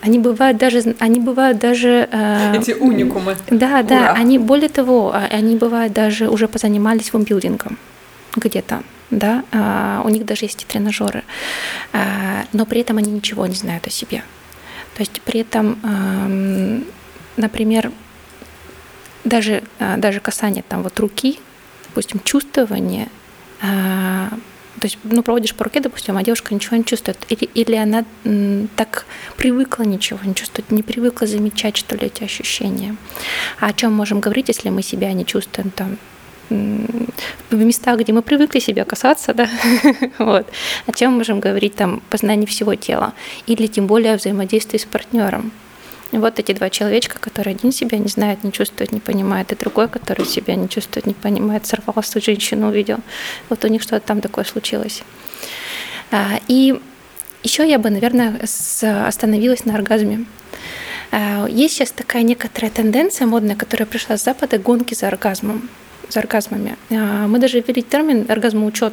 [0.00, 2.08] Они бывают даже, они бывают даже...
[2.10, 3.36] Э, Эти уникумы.
[3.50, 3.82] Да, Ура.
[3.82, 4.12] да.
[4.12, 7.78] Они, более того, а, они бывают даже уже позанимались вымбилдингом
[8.34, 9.44] где-то, да.
[9.52, 11.22] А, у них даже есть тренажеры.
[11.92, 14.24] А, но при этом они ничего не знают о себе.
[14.96, 16.80] То есть при этом, э,
[17.36, 17.92] например,
[19.24, 21.38] даже, э, даже касание там вот руки,
[21.88, 23.08] допустим, чувствование,
[23.62, 24.28] э,
[24.82, 27.16] то есть, ну, проводишь по руке, допустим, а девушка ничего не чувствует.
[27.28, 28.04] Или, или она
[28.74, 32.96] так привыкла ничего не чувствовать, не привыкла замечать, что ли, эти ощущения.
[33.60, 35.98] А о чем можем говорить, если мы себя не чувствуем там
[36.50, 39.48] в местах, где мы привыкли себя касаться, да,
[40.18, 40.48] вот,
[40.86, 43.12] о чем можем говорить там познание всего тела,
[43.46, 45.52] или тем более о взаимодействии с партнером.
[46.12, 49.88] Вот эти два человечка, которые один себя не знает, не чувствует, не понимает, и другой,
[49.88, 52.98] который себя не чувствует, не понимает, сорвался, женщину увидел.
[53.48, 55.02] Вот у них что-то там такое случилось.
[56.10, 56.78] А, и
[57.42, 58.38] еще я бы, наверное,
[59.06, 60.26] остановилась на оргазме.
[61.10, 65.68] А, есть сейчас такая некоторая тенденция модная, которая пришла с Запада, гонки за оргазмом,
[66.08, 66.76] за оргазмами.
[66.90, 68.92] А, мы даже ввели термин оргазмоучет.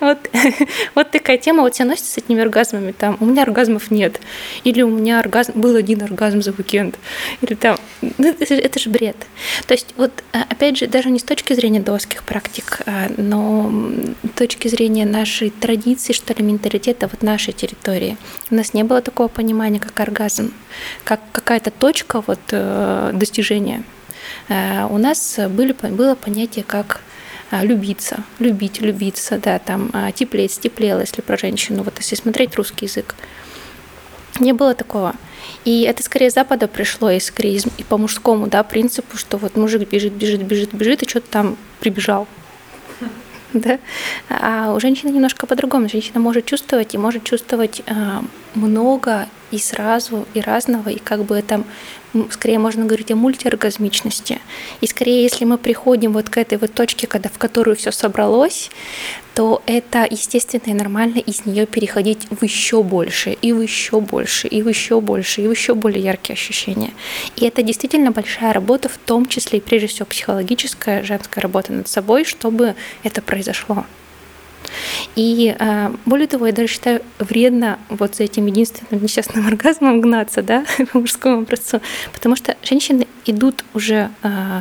[0.00, 0.18] Вот,
[0.94, 4.20] вот такая тема, вот все носится с этими оргазмами, там, у меня оргазмов нет,
[4.64, 6.98] или у меня оргазм, был один оргазм за уикенд,
[7.40, 9.16] или там, ну, это, это же бред.
[9.66, 13.70] То есть вот, а, опять же, даже не с точки зрения доских практик, а, но
[14.24, 18.16] с точки зрения нашей традиции, что ли, менталитета, вот нашей территории,
[18.50, 20.52] у нас не было такого понимания, как оргазм,
[21.04, 23.84] как какая-то точка вот э, достижения.
[24.48, 27.00] Э, у нас были, было понятие как
[27.62, 32.86] любиться, любить, любиться, да, там а, теплеть, теплела, если про женщину, вот если смотреть русский
[32.86, 33.14] язык.
[34.40, 35.14] Не было такого.
[35.64, 39.56] И это скорее с Запада пришло, и скорее и по мужскому да, принципу, что вот
[39.56, 42.26] мужик бежит, бежит, бежит, бежит, и что-то там прибежал.
[43.52, 43.78] Да?
[44.28, 45.88] А у женщины немножко по-другому.
[45.88, 47.82] Женщина может чувствовать и может чувствовать
[48.56, 51.62] много и сразу, и разного, и как бы это
[52.30, 54.40] скорее можно говорить о мультиоргазмичности.
[54.80, 58.70] И скорее, если мы приходим вот к этой вот точке, когда, в которую все собралось,
[59.34, 64.46] то это естественно и нормально из нее переходить в еще больше, и в еще больше,
[64.46, 66.92] и в еще больше, и в еще более яркие ощущения.
[67.36, 71.88] И это действительно большая работа, в том числе и прежде всего психологическая, женская работа над
[71.88, 73.84] собой, чтобы это произошло.
[75.16, 80.42] И э, более того, я даже считаю вредно вот за этим единственным несчастным оргазмом гнаться,
[80.42, 81.80] да, по мужскому образцу,
[82.12, 84.60] потому что женщины идут уже э,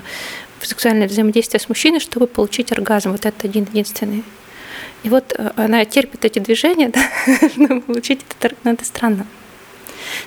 [0.59, 4.23] в сексуальное взаимодействие с мужчиной, чтобы получить оргазм, вот это один единственный.
[5.03, 7.01] И вот э, она терпит эти движения, да,
[7.49, 9.25] чтобы получить это, ну, это странно.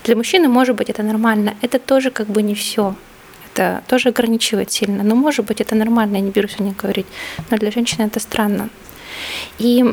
[0.05, 1.55] Для мужчины, может быть, это нормально.
[1.62, 2.95] Это тоже как бы не все.
[3.53, 5.03] Это тоже ограничивает сильно.
[5.03, 7.07] Но, может быть, это нормально, я не берусь о ней говорить.
[7.51, 8.69] Но для женщины это странно.
[9.59, 9.85] И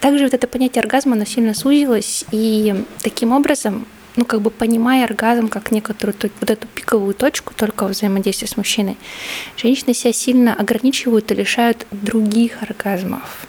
[0.00, 3.86] также вот это понятие оргазма, оно сильно сузилось, и таким образом
[4.16, 8.96] ну, как бы понимая оргазм как некоторую вот эту пиковую точку только взаимодействия с мужчиной,
[9.56, 13.46] женщины себя сильно ограничивают и лишают других оргазмов.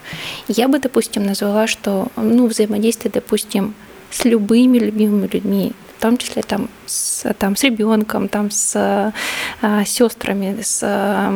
[0.47, 3.73] Я бы, допустим, назвала, что ну, взаимодействие, допустим,
[4.09, 8.75] с любыми любимыми людьми, том числе там с, там, с ребенком, там, с
[9.61, 11.31] а, сестрами, с, а,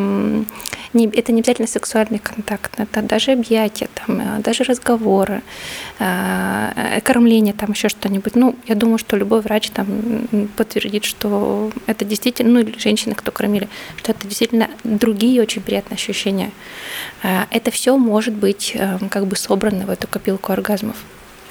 [0.93, 5.41] не, это не обязательно сексуальный контакт, это даже объятия, там, а, даже разговоры,
[5.99, 8.35] а, кормление, там еще что-нибудь.
[8.35, 9.87] Ну, я думаю, что любой врач там
[10.57, 15.95] подтвердит, что это действительно, ну или женщины, кто кормили, что это действительно другие очень приятные
[15.95, 16.51] ощущения.
[17.23, 20.97] А, это все может быть а, как бы собрано в эту копилку оргазмов.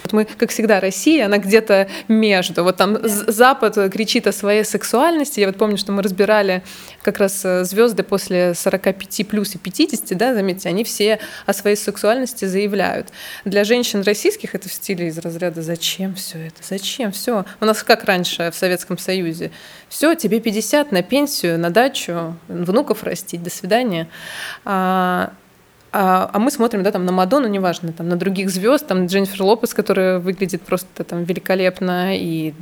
[0.07, 2.63] Вот мы, как всегда, Россия, она где-то между.
[2.63, 2.99] Вот там.
[3.03, 5.41] Запад кричит о своей сексуальности.
[5.41, 6.63] Я вот помню, что мы разбирали
[7.03, 11.75] как раз э, звезды после 45 плюс и 50, да, заметьте, они все о своей
[11.77, 13.09] сексуальности заявляют.
[13.45, 16.63] Для женщин российских это в стиле из разряда «Зачем все это?
[16.63, 19.51] Зачем все?» У нас как раньше в Советском Союзе.
[19.89, 24.09] Все, тебе 50 на пенсию, на дачу, внуков растить, до свидания.
[25.99, 29.43] А, а, мы смотрим, да, там на Мадонну, неважно, там на других звезд, там Дженнифер
[29.43, 32.53] Лопес, которая выглядит просто там великолепно, и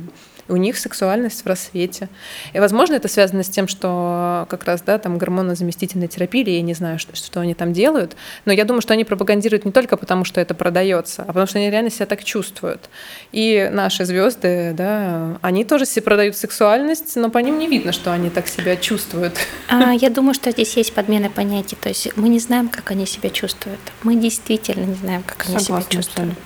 [0.47, 2.09] у них сексуальность в рассвете.
[2.53, 6.61] И, возможно, это связано с тем, что как раз, да, там гормонозаместительная терапия, или я
[6.61, 9.97] не знаю, что, что они там делают, но я думаю, что они пропагандируют не только
[9.97, 12.89] потому, что это продается, а потому что они реально себя так чувствуют.
[13.31, 18.11] И наши звезды, да, они тоже себе продают сексуальность, но по ним не видно, что
[18.11, 19.33] они так себя чувствуют.
[19.69, 23.05] А, я думаю, что здесь есть подмена понятий, то есть мы не знаем, как они
[23.05, 23.79] себя чувствуют.
[24.03, 26.39] Мы действительно не знаем, как они Согласна, себя чувствуют.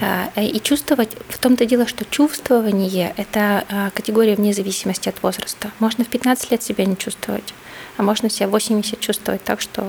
[0.00, 5.70] А, и чувствовать, в том-то дело, что чувствование– это а, категория вне зависимости от возраста.
[5.78, 7.54] Можно в 15 лет себя не чувствовать,
[7.96, 9.86] а можно себя в 80 чувствовать так, что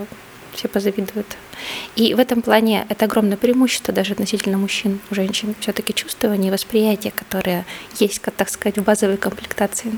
[0.53, 1.27] все позавидуют.
[1.95, 5.55] И в этом плане это огромное преимущество даже относительно мужчин, женщин.
[5.59, 7.65] Все-таки чувствование и восприятие, которое
[7.99, 9.91] есть, как так сказать, в базовой комплектации.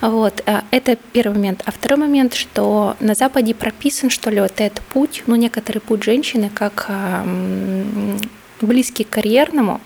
[0.00, 1.62] Вот, а, это первый момент.
[1.66, 6.04] А второй момент, что на Западе прописан, что ли, вот этот путь, ну, некоторый путь
[6.04, 6.90] женщины, как
[8.60, 9.80] близкий к карьерному,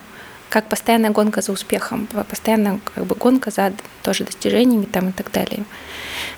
[0.49, 5.31] как постоянная гонка за успехом, постоянная как бы гонка за тоже достижениями там и так
[5.33, 5.65] далее.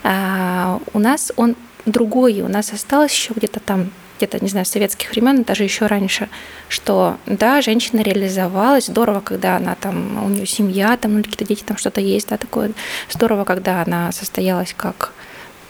[0.03, 5.11] А у нас он другой, у нас осталось еще где-то там где-то, не знаю, советских
[5.11, 6.29] времен, даже еще раньше,
[6.69, 11.65] что да, женщина реализовалась, здорово, когда она там, у нее семья, там, ну, какие-то дети,
[11.65, 12.71] там что-то есть, да, такое,
[13.11, 15.13] здорово, когда она состоялась как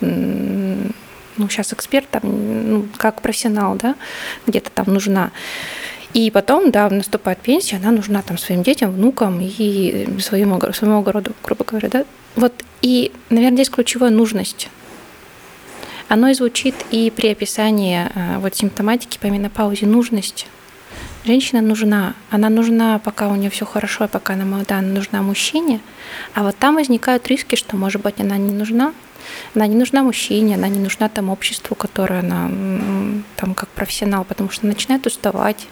[0.01, 3.97] ну, сейчас эксперт, там, ну, как профессионал, да,
[4.47, 5.31] где-то там нужна.
[6.15, 11.33] И потом, да, наступает пенсия, она нужна там своим детям, внукам и своему, своему огороду,
[11.43, 12.05] грубо говоря, да.
[12.37, 14.69] Вот, и, наверное, здесь ключевая нужность.
[16.09, 20.47] Оно и звучит и при описании э, вот симптоматики по менопаузе нужность.
[21.25, 25.81] Женщина нужна, она нужна, пока у нее все хорошо, пока она молода, она нужна мужчине,
[26.35, 28.93] а вот там возникают риски, что, может быть, она не нужна,
[29.55, 32.51] она не нужна мужчине, она не нужна там обществу, которое она
[33.37, 35.67] там как профессионал, потому что начинает уставать,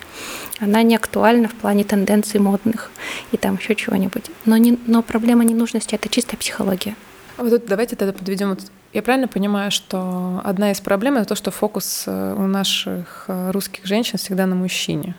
[0.61, 2.91] она не актуальна в плане тенденций модных
[3.33, 4.31] и там еще чего-нибудь.
[4.45, 6.95] Но, не, но проблема ненужности– это чистая психология.
[7.37, 8.57] А вот тут давайте тогда подведем.
[8.93, 13.51] Я правильно понимаю, что одна из проблем это то, что фокус э, у наших э,
[13.51, 15.15] русских женщин всегда на мужчине.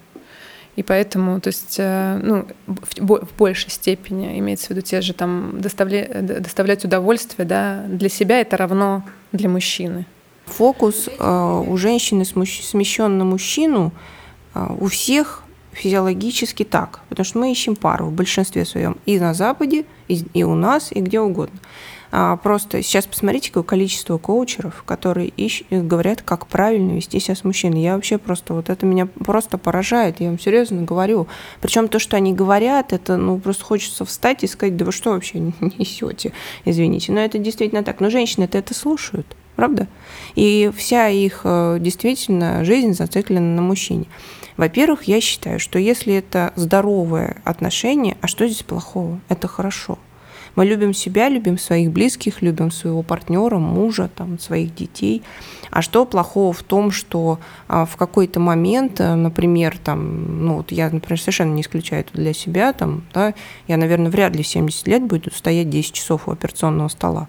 [0.75, 5.61] И поэтому, то есть, э, ну, в большей степени имеется в виду те же там
[5.61, 6.07] доставля...
[6.21, 10.05] доставлять удовольствие, да, для себя это равно для мужчины.
[10.45, 13.91] Фокус э, у женщины смещен на мужчину
[14.55, 19.33] э, у всех физиологически так, потому что мы ищем пару в большинстве своем и на
[19.33, 21.59] Западе, и, и у нас, и где угодно.
[22.15, 25.63] А, просто сейчас посмотрите, какое количество коучеров, которые ищ...
[25.71, 27.81] говорят, как правильно вести себя с мужчиной.
[27.81, 31.25] Я вообще просто, вот это меня просто поражает, я вам серьезно говорю.
[31.59, 35.09] Причем то, что они говорят, это, ну, просто хочется встать и сказать, да вы что
[35.09, 35.39] вообще
[35.79, 36.33] несете,
[36.65, 37.11] извините.
[37.11, 37.99] Но это действительно так.
[37.99, 39.25] Но женщины-то это слушают,
[39.55, 39.87] правда?
[40.35, 44.05] И вся их э, действительно жизнь зациклена на мужчине.
[44.55, 49.19] Во-первых, я считаю, что если это здоровое отношение, а что здесь плохого?
[49.29, 49.97] Это хорошо.
[50.55, 55.23] Мы любим себя, любим своих близких, любим своего партнера, мужа, там, своих детей.
[55.71, 60.71] А что плохого в том, что а, в какой-то момент, э, например, там, ну вот
[60.71, 63.33] я, например, совершенно не исключаю это для себя, там, да,
[63.67, 67.27] я, наверное, вряд ли в 70 лет буду стоять 10 часов у операционного стола.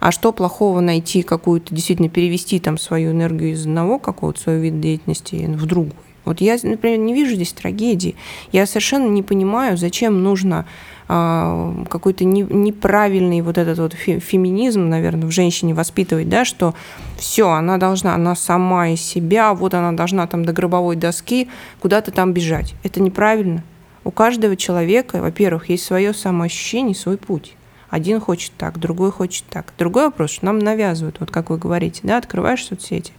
[0.00, 4.78] А что плохого найти какую-то, действительно перевести там свою энергию из одного какого-то своего вида
[4.78, 6.07] деятельности в другой?
[6.28, 8.14] Вот я, например, не вижу здесь трагедии.
[8.52, 10.66] Я совершенно не понимаю, зачем нужно
[11.08, 16.74] а, какой-то не, неправильный вот этот вот феминизм, наверное, в женщине воспитывать, да, что
[17.16, 21.48] все, она должна, она сама из себя, вот она должна там до гробовой доски
[21.80, 22.74] куда-то там бежать.
[22.82, 23.64] Это неправильно.
[24.04, 27.54] У каждого человека, во-первых, есть свое самоощущение, свой путь.
[27.88, 29.72] Один хочет так, другой хочет так.
[29.78, 33.12] Другой вопрос, что нам навязывают, вот как вы говорите, да, открываешь соцсети,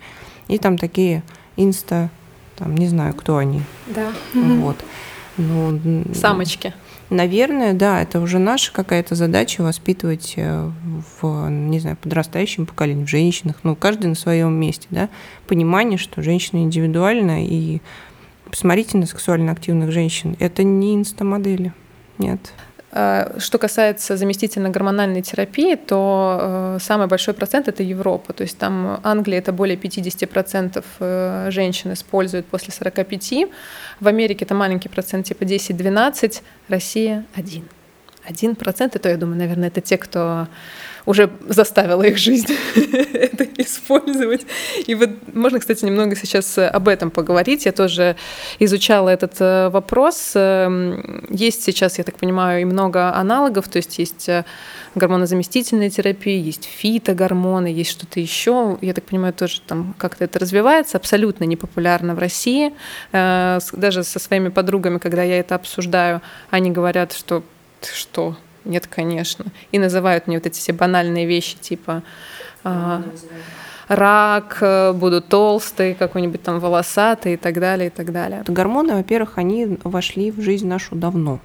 [0.48, 1.24] и там такие
[1.58, 2.12] инста,
[2.60, 3.62] там, не знаю, кто они.
[3.88, 4.12] Да.
[4.34, 4.78] Вот.
[5.38, 5.80] Ну,
[6.14, 6.74] Самочки.
[7.10, 10.70] Наверное, да, это уже наша какая-то задача воспитывать э,
[11.22, 15.10] в, не знаю, подрастающем поколении, в женщинах, ну, каждый на своем месте, да,
[15.48, 17.82] понимание, что женщина индивидуальна, и
[18.48, 21.74] посмотрите на сексуально активных женщин, это не инстамодели,
[22.20, 22.54] нет.
[22.92, 28.34] Э, что касается заместительной гормональной терапии, то э, самый большой процент это Европа.
[28.34, 33.34] То есть там Англия это более 50% э, женщин используют после 45.
[34.00, 37.64] В Америке это маленький процент, типа 10-12, Россия 1.
[38.28, 40.48] 1%, и то, я думаю, наверное, это те, кто
[41.06, 44.46] уже заставила их жизнь это использовать.
[44.88, 47.66] И вот можно, кстати, немного сейчас э, об этом поговорить.
[47.66, 48.16] Я тоже
[48.60, 50.32] изучала этот э, вопрос.
[50.36, 54.46] Эм, есть сейчас, я так понимаю, и много аналогов, то есть есть э,
[54.96, 58.78] гормонозаместительная терапия, есть фитогормоны, есть что-то еще.
[58.82, 60.98] Я так понимаю, тоже там как-то это развивается.
[60.98, 62.74] Абсолютно непопулярно в России.
[63.12, 67.44] Даже со своими подругами, когда я это обсуждаю, они говорят, что
[67.82, 68.36] что
[68.70, 69.46] нет, конечно.
[69.72, 72.04] И называют мне вот эти все банальные вещи, типа
[72.64, 73.02] а,
[73.88, 78.44] рак, э, буду толстый, какой-нибудь там волосатый и так далее, и так далее.
[78.48, 81.40] Гормоны, во-первых, они вошли в жизнь нашу давно.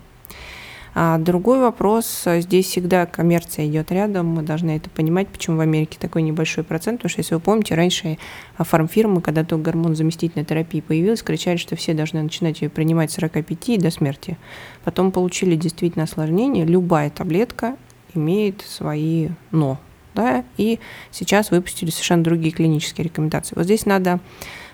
[0.94, 5.60] А другой вопрос, э, здесь всегда коммерция идет рядом, мы должны это понимать, почему в
[5.60, 8.16] Америке такой небольшой процент, потому что, если вы помните, раньше
[8.58, 13.14] фармфирмы, когда только гормон заместительной терапии появилась, кричали, что все должны начинать ее принимать с
[13.14, 14.38] 45 и до смерти.
[14.84, 17.76] Потом получили действительно осложнение, любая таблетка
[18.14, 19.80] имеет свои «но»,
[20.14, 20.78] да, и
[21.10, 23.54] сейчас выпустили совершенно другие клинические рекомендации.
[23.56, 24.20] Вот здесь надо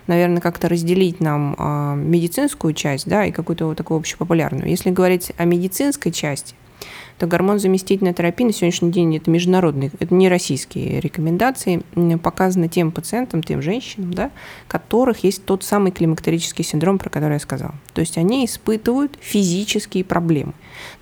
[0.07, 4.69] наверное, как-то разделить нам а, медицинскую часть, да, и какую-то вот такую общепопулярную.
[4.69, 6.55] Если говорить о медицинской части,
[7.21, 11.83] то гормон-заместительная терапия на сегодняшний день это международные, это не российские рекомендации,
[12.17, 14.31] показаны тем пациентам, тем женщинам, да,
[14.67, 17.75] которых есть тот самый климактерический синдром, про который я сказала.
[17.93, 20.53] То есть они испытывают физические проблемы.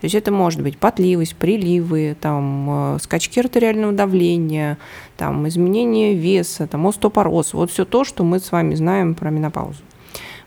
[0.02, 4.78] То есть это может быть потливость, приливы, там, э, скачки артериального давления,
[5.16, 7.54] там, изменение веса, там, остеопороз.
[7.54, 9.80] Вот все то, что мы с вами знаем про менопаузу.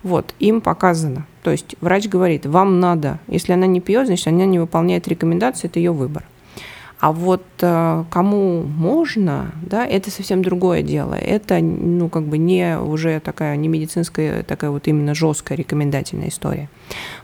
[0.02, 1.26] Вот, им показано.
[1.42, 5.68] То есть врач говорит, вам надо, если она не пьет, значит, она не выполняет рекомендации,
[5.68, 6.24] это ее выбор.
[7.02, 11.14] А вот э, кому можно, да, это совсем другое дело.
[11.14, 16.68] Это, ну, как бы не уже такая, не медицинская, такая вот именно жесткая рекомендательная история.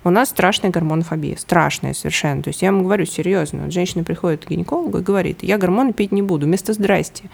[0.02, 2.42] У нас страшная гормонофобия, страшная совершенно.
[2.42, 5.92] То есть я вам говорю серьезно, вот женщина приходит к гинекологу и говорит, я гормоны
[5.92, 7.30] пить не буду, вместо здрасте.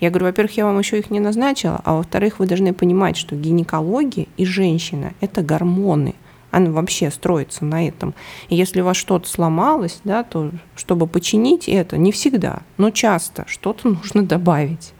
[0.00, 3.34] Я говорю, во-первых, я вам еще их не назначила, а во-вторых, вы должны понимать, что
[3.34, 6.14] гинекология и женщина– это гормоны–
[6.56, 8.14] она вообще строится на этом.
[8.48, 13.44] И если у вас что-то сломалось, да, то чтобы починить это, не всегда, но часто
[13.46, 14.94] что-то нужно добавить.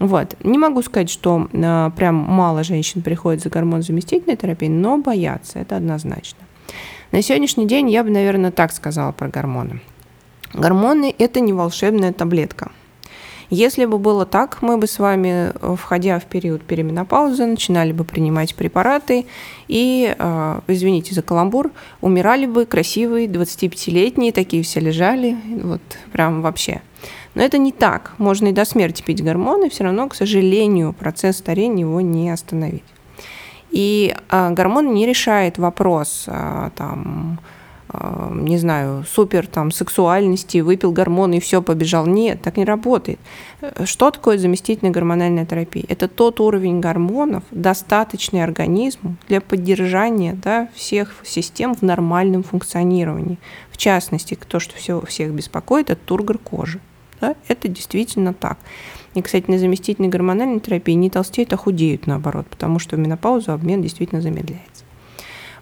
[0.00, 0.34] Вот.
[0.42, 5.76] Не могу сказать, что э, прям мало женщин приходит за гормонозаместительной терапией, но боятся, это
[5.76, 6.40] однозначно.
[7.12, 9.80] На сегодняшний день я бы, наверное, так сказала про гормоны.
[10.52, 12.72] Гормоны– это не волшебная таблетка–
[13.54, 18.02] если бы было так, мы бы с вами, э, входя в период переменопаузы, начинали бы
[18.02, 19.26] принимать препараты
[19.68, 25.82] и, э, извините за каламбур, умирали бы красивые 25-летние, такие все лежали, вот
[26.12, 26.80] прям вообще.
[27.34, 28.14] Но это не так.
[28.16, 32.84] Можно и до смерти пить гормоны, все равно, к сожалению, процесс старения его не остановить.
[33.70, 37.61] И а, гормон не решает вопрос а, там, э,
[38.30, 42.06] не знаю, супер там сексуальности, выпил гормоны и все, побежал.
[42.06, 43.18] Нет, так не работает.
[43.84, 45.84] Что такое заместительная гормональная терапия?
[45.88, 53.38] Это тот уровень гормонов, достаточный организму для поддержания да, всех систем в нормальном функционировании.
[53.70, 56.80] В частности, то, что все, всех беспокоит, это тургор кожи.
[57.20, 57.36] Да?
[57.48, 58.58] Это действительно так.
[59.14, 63.52] И, кстати, на заместительной гормональной терапии не толстеют, а худеют наоборот, потому что в менопаузу
[63.52, 64.84] обмен действительно замедляется.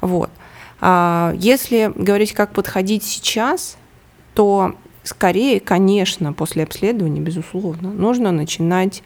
[0.01, 0.31] Вот.
[0.81, 3.77] А если говорить, как подходить сейчас,
[4.35, 9.03] то скорее, конечно, после обследования, безусловно, нужно начинать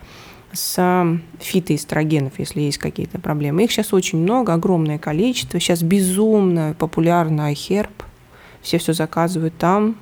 [0.53, 3.64] с фитоэстрогенов, если есть какие-то проблемы.
[3.64, 5.59] Их сейчас очень много, огромное количество.
[5.59, 7.91] Сейчас безумно популярна iHerb.
[8.62, 9.97] Все все заказывают там.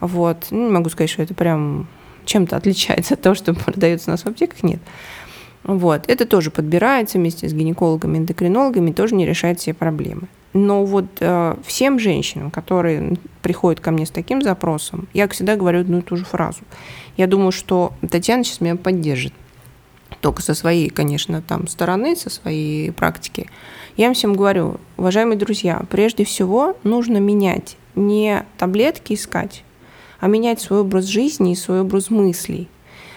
[0.00, 0.46] Вот.
[0.50, 1.86] Ну, не могу сказать, что это прям
[2.24, 4.80] чем-то отличается от того, что продается у нас в аптеках, нет.
[5.64, 6.04] Вот.
[6.08, 10.28] Это тоже подбирается вместе с гинекологами, эндокринологами, тоже не решает все проблемы.
[10.52, 15.80] Но вот э, всем женщинам, которые приходят ко мне с таким запросом, я всегда говорю
[15.80, 16.60] одну и ту же фразу.
[17.16, 19.32] Я думаю, что Татьяна сейчас меня поддержит.
[20.20, 23.50] Только со своей, конечно, там стороны, со своей практики.
[23.96, 29.64] Я им всем говорю, уважаемые друзья, прежде всего нужно менять не таблетки искать,
[30.20, 32.68] а менять свой образ жизни и свой образ мыслей.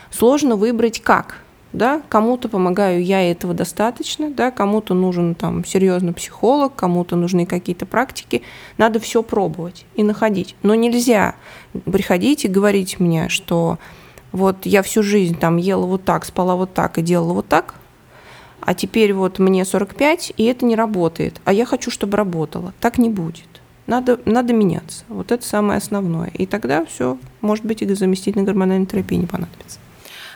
[0.09, 1.43] Сложно выбрать как.
[1.74, 2.01] Да?
[2.09, 4.51] Кому-то помогаю я, и этого достаточно, да?
[4.51, 8.41] кому-то нужен там серьезный психолог, кому-то нужны какие-то практики.
[8.78, 10.55] Надо все пробовать и находить.
[10.63, 11.36] Но нельзя
[11.86, 13.80] приходить и говорить мне, что
[14.32, 17.76] вот я всю жизнь там ела вот так, спала вот так и делала вот так,
[18.61, 22.74] а теперь вот мне 45, и это не работает, а я хочу, чтобы работало.
[22.80, 23.47] Так не будет.
[23.88, 25.03] Надо, надо меняться.
[25.09, 26.30] Вот это самое основное.
[26.36, 29.80] И тогда все, может быть, и заместительной гормональной терапии не понадобится.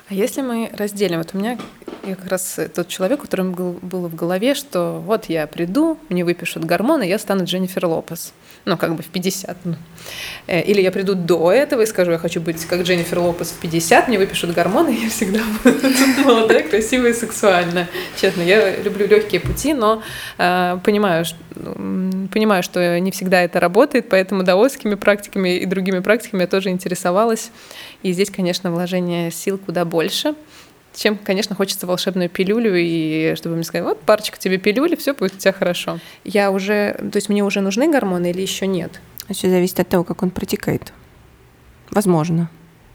[0.07, 1.57] А если мы разделим, вот у меня
[2.05, 6.23] я как раз тот человек, у которого было в голове, что вот я приду, мне
[6.23, 8.33] выпишут гормоны, я стану Дженнифер Лопес.
[8.65, 9.57] Ну, как бы в 50.
[9.63, 9.75] Ну.
[10.47, 13.59] Э, или я приду до этого и скажу, я хочу быть как Дженнифер Лопес в
[13.59, 15.77] 50, мне выпишут гормоны, и я всегда буду
[16.25, 17.87] молодая, красивая и сексуальная.
[18.19, 20.01] Честно, я люблю легкие пути, но
[20.39, 26.41] э, понимаю, что, понимаю, что не всегда это работает, поэтому даосскими практиками и другими практиками
[26.41, 27.51] я тоже интересовалась.
[28.01, 30.33] И здесь, конечно, вложение сил куда больше,
[30.95, 35.35] чем, конечно, хочется волшебную пилюлю, и чтобы мне сказать, вот парочка тебе пилюли, все будет
[35.35, 35.99] у тебя хорошо.
[36.23, 39.01] Я уже, то есть мне уже нужны гормоны или еще нет?
[39.29, 40.93] Все зависит от того, как он протекает.
[41.91, 42.49] Возможно.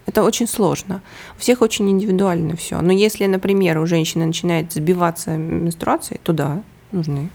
[0.06, 1.02] Это очень сложно.
[1.36, 2.80] У всех очень индивидуально все.
[2.80, 7.30] Но если, например, у женщины начинает сбиваться менструация, то да, нужны.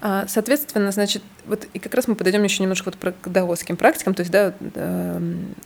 [0.00, 4.14] А, соответственно, значит, вот и как раз мы подойдем еще немножко вот к даосским практикам,
[4.14, 5.20] то есть, да, э,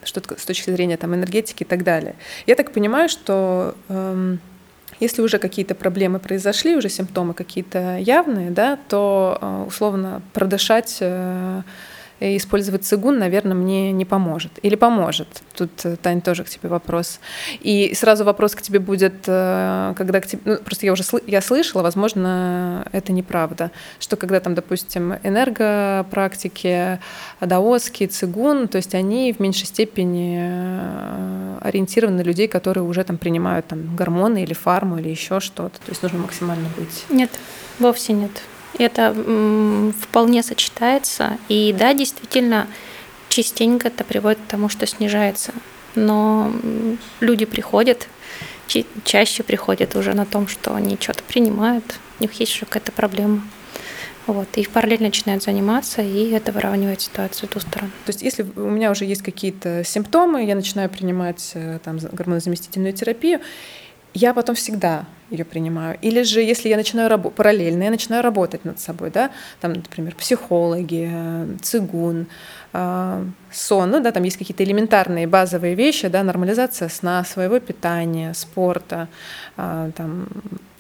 [0.05, 2.15] что с точки зрения там энергетики и так далее.
[2.47, 4.37] Я так понимаю, что э,
[5.01, 11.63] если уже какие-то проблемы произошли, уже симптомы какие-то явные, да, то э, условно продышать э,
[12.23, 14.53] использовать цигун, наверное, мне не поможет.
[14.63, 15.29] Или поможет.
[15.57, 17.21] Тут, э, Тань, тоже к тебе вопрос.
[17.61, 20.41] И сразу вопрос к тебе будет, э, когда к тебе...
[20.45, 21.19] Ну, просто я уже сл...
[21.27, 26.99] я слышала, возможно, это неправда, что когда там, допустим, энергопрактики,
[27.41, 33.19] даосский, цигун, то есть они в меньшей степени э, ориентированы на людей, которые уже там
[33.19, 35.79] принимают там гормоны или фарму или еще что-то.
[35.79, 37.05] То есть нужно максимально быть...
[37.11, 37.31] Нет,
[37.79, 38.31] вовсе нет.
[38.79, 39.15] Это
[40.01, 41.39] вполне сочетается.
[41.49, 42.67] И да, действительно,
[43.29, 45.53] частенько это приводит к тому, что снижается.
[45.95, 46.53] Но
[47.21, 48.09] люди приходят,
[49.05, 51.85] чаще приходят уже на том, что они что-то принимают,
[52.19, 53.43] у них есть еще какая-то проблема.
[54.27, 57.91] Вот, и параллельно начинают заниматься, и это выравнивает ситуацию ту сторону.
[58.07, 62.93] То есть если у меня уже есть какие-то симптомы, я начинаю принимать э, там, гормонозаместительную
[62.93, 63.41] терапию,
[64.15, 65.99] я потом всегда ее принимаю.
[66.03, 69.31] Или же, если я начинаю работать параллельно, я начинаю работать над собой, да,
[69.61, 71.11] там, например, психологи,
[71.63, 72.27] цигун,
[72.73, 78.35] э, сон, ну да, там есть какие-то элементарные базовые вещи, да, нормализация сна, своего питания,
[78.35, 79.09] спорта,
[79.57, 80.29] э, там,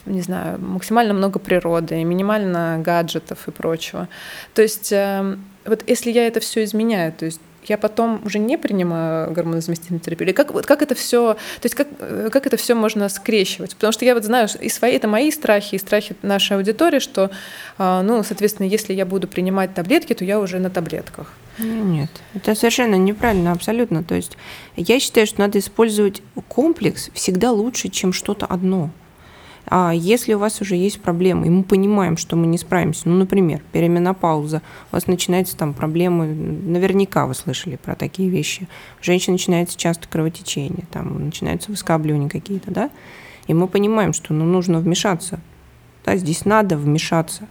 [0.07, 4.09] не знаю, максимально много природы, минимально гаджетов и прочего.
[4.55, 8.59] То есть э, вот если я это все изменяю, то есть я потом уже не
[8.59, 10.29] принимаю гормонозаместительную терапию?
[10.29, 13.75] Или как, вот как это все, то есть как, э, как это все можно скрещивать?
[13.75, 17.31] Потому что я вот знаю, и свои, это мои страхи, и страхи нашей аудитории, что,
[17.79, 21.33] а, ну, соответственно, если я буду принимать таблетки, то я уже на таблетках.
[21.59, 24.03] Нет, это совершенно неправильно, абсолютно.
[24.03, 24.37] То есть
[24.77, 28.91] я считаю, что надо использовать комплекс всегда лучше, чем что-то одно.
[29.67, 33.17] А если у вас уже есть проблемы, и мы понимаем, что мы не справимся, ну,
[33.17, 38.69] например, переменопауза, у вас начинаются там проблемы, наверняка вы слышали про такие вещи.
[39.01, 42.91] У женщин начинается часто кровотечение, там начинаются выскабливания какие-то, да,
[43.47, 45.41] и мы понимаем, что ну, нужно вмешаться,
[46.05, 47.49] да, здесь надо вмешаться.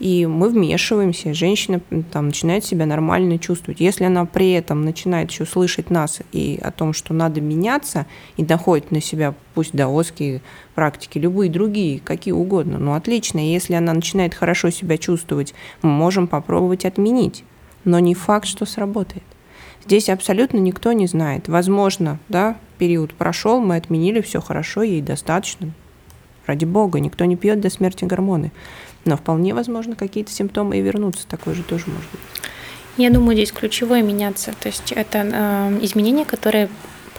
[0.00, 3.80] И мы вмешиваемся, женщина там начинает себя нормально чувствовать.
[3.80, 8.06] Если она при этом начинает еще слышать нас и о том, что надо меняться,
[8.38, 10.40] и находит на себя, пусть даосские
[10.74, 16.28] практики, любые другие, какие угодно, ну отлично, если она начинает хорошо себя чувствовать, мы можем
[16.28, 17.44] попробовать отменить,
[17.84, 19.22] но не факт, что сработает.
[19.84, 21.48] Здесь абсолютно никто не знает.
[21.48, 25.72] Возможно, да, период прошел, мы отменили, все хорошо, ей достаточно.
[26.46, 28.50] Ради бога, никто не пьет до смерти гормоны.
[29.04, 31.26] Но вполне возможно, какие-то симптомы и вернутся.
[31.26, 32.20] Такое же тоже может быть.
[32.96, 34.52] Я думаю, здесь ключевое меняться.
[34.60, 36.68] То есть это э, изменения, которые,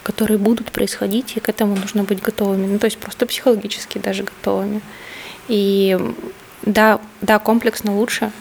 [0.04, 2.68] которые будут происходить, и к этому нужно быть готовыми.
[2.68, 4.82] Ну, то есть просто психологически даже готовыми.
[5.48, 5.98] И
[6.64, 8.32] да, да, комплексно лучше,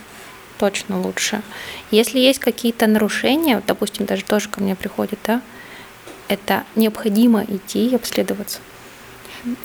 [0.58, 1.40] точно лучше.
[1.90, 5.40] Если есть какие-то нарушения, вот, допустим, даже тоже ко мне приходит, да,
[6.28, 8.58] это необходимо идти и обследоваться.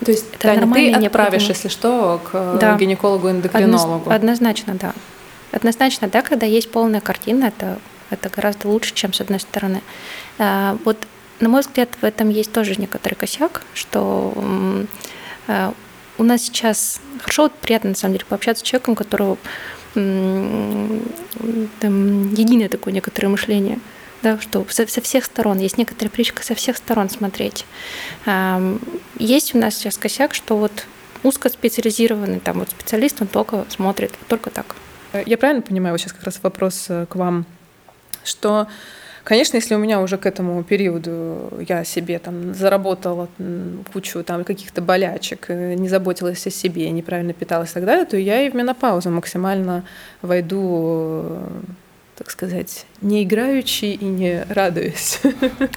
[0.04, 2.78] То есть это Таня, нормально ты отправишь, если что, к да.
[2.78, 4.10] гинекологу-эндокринологу?
[4.10, 4.94] Однозначно, да.
[5.52, 9.82] Однозначно, да, когда есть полная картина, это, это гораздо лучше, чем с одной стороны.
[10.38, 10.98] А, вот,
[11.40, 14.34] на мой взгляд, в этом есть тоже некоторый косяк, что
[15.48, 15.74] а,
[16.18, 19.38] у нас сейчас хорошо, вот приятно на самом деле пообщаться с человеком, у которого
[19.94, 21.00] там,
[22.34, 23.80] единое такое некоторое мышление–
[24.26, 27.66] да, что со, со всех сторон, есть некоторая привычка со всех сторон смотреть.
[29.20, 30.88] Есть у нас сейчас косяк, что вот
[31.22, 34.76] узкоспециализированный там вот специалист, он только смотрит, только так.
[35.28, 37.46] Я правильно понимаю, вот сейчас как раз вопрос э, к вам,
[38.24, 38.68] что
[39.24, 43.28] Конечно, если у меня уже к этому периоду я себе там заработала
[43.92, 48.18] кучу там каких-то болячек, э, не заботилась о себе, неправильно питалась и так далее, то
[48.18, 49.84] я и в менопаузу максимально
[50.22, 51.40] войду
[52.18, 55.20] так сказать, не играючи и не радуясь.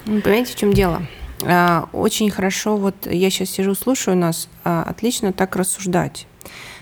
[0.05, 1.01] Понимаете, в чем дело?
[1.43, 6.27] А, очень хорошо, вот я сейчас сижу, слушаю нас, а, отлично так рассуждать.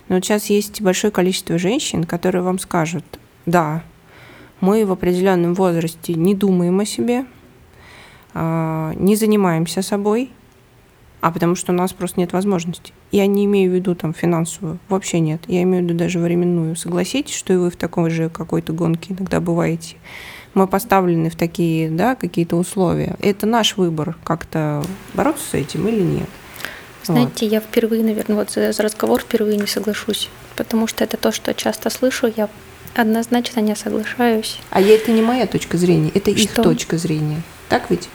[0.10, 3.04] Но вот сейчас есть большое количество женщин, которые вам скажут,
[3.46, 3.84] да,
[4.62, 7.26] мы в определенном возрасте не думаем о себе,
[8.34, 10.32] а, не занимаемся собой,
[11.22, 12.94] а потому что у нас просто нет возможности.
[13.12, 15.42] Я не имею в виду там финансовую, вообще нет.
[15.48, 16.76] Я имею в виду даже временную.
[16.76, 19.96] Согласитесь, что и вы в такой же какой-то гонке иногда бываете.
[20.54, 23.16] Мы поставлены в такие, да, какие-то условия.
[23.20, 26.30] Это наш выбор, как-то бороться с этим или нет.
[27.04, 27.52] Знаете, вот.
[27.52, 31.54] я впервые, наверное, вот за, за разговор впервые не соглашусь, потому что это то, что
[31.54, 32.50] часто слышу, я
[32.96, 34.60] однозначно не соглашаюсь.
[34.72, 36.44] А я, это не моя точка зрения, это что?
[36.44, 37.42] их точка зрения.
[37.70, 38.10] Так ведь?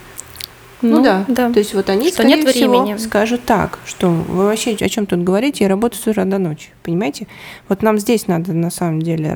[0.83, 1.25] Ну, ну да.
[1.29, 1.51] да.
[1.51, 2.97] То есть вот они, что скорее нет всего, времени.
[2.99, 6.71] скажут так, что вы вообще о чем тут говорите, я работаю с утра до ночи,
[6.83, 7.29] понимаете?
[7.69, 9.33] Вот нам здесь надо на самом деле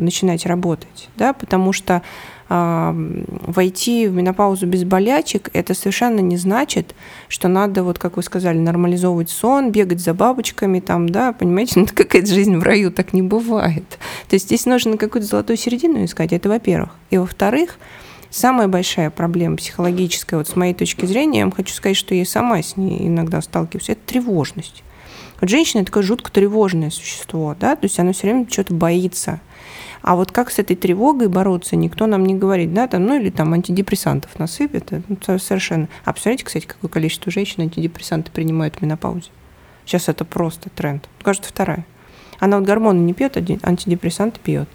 [0.00, 2.02] начинать работать, да, потому что
[2.48, 3.14] э,
[3.46, 6.94] войти в менопаузу без болячек, это совершенно не значит,
[7.28, 11.86] что надо, вот как вы сказали, нормализовывать сон, бегать за бабочками, там, да, понимаете, ну,
[11.92, 13.98] какая-то жизнь в раю так не бывает.
[14.28, 16.90] То есть здесь нужно какую-то золотую середину искать, это во-первых.
[17.10, 17.78] И во-вторых,
[18.30, 22.24] Самая большая проблема психологическая, вот с моей точки зрения, я вам хочу сказать, что я
[22.24, 24.84] сама с ней иногда сталкиваюсь, это тревожность.
[25.40, 29.40] Вот женщина такое жутко тревожное существо, да, то есть она все время чего-то боится.
[30.02, 33.30] А вот как с этой тревогой бороться, никто нам не говорит, да, там, ну или
[33.30, 35.88] там антидепрессантов насыпят, это ну, совершенно.
[36.04, 39.30] А посмотрите, кстати, какое количество женщин антидепрессанты принимают в менопаузе.
[39.84, 41.08] Сейчас это просто тренд.
[41.22, 41.84] Кажется, вторая.
[42.38, 44.68] Она вот гормоны не пьет, а антидепрессанты пьет.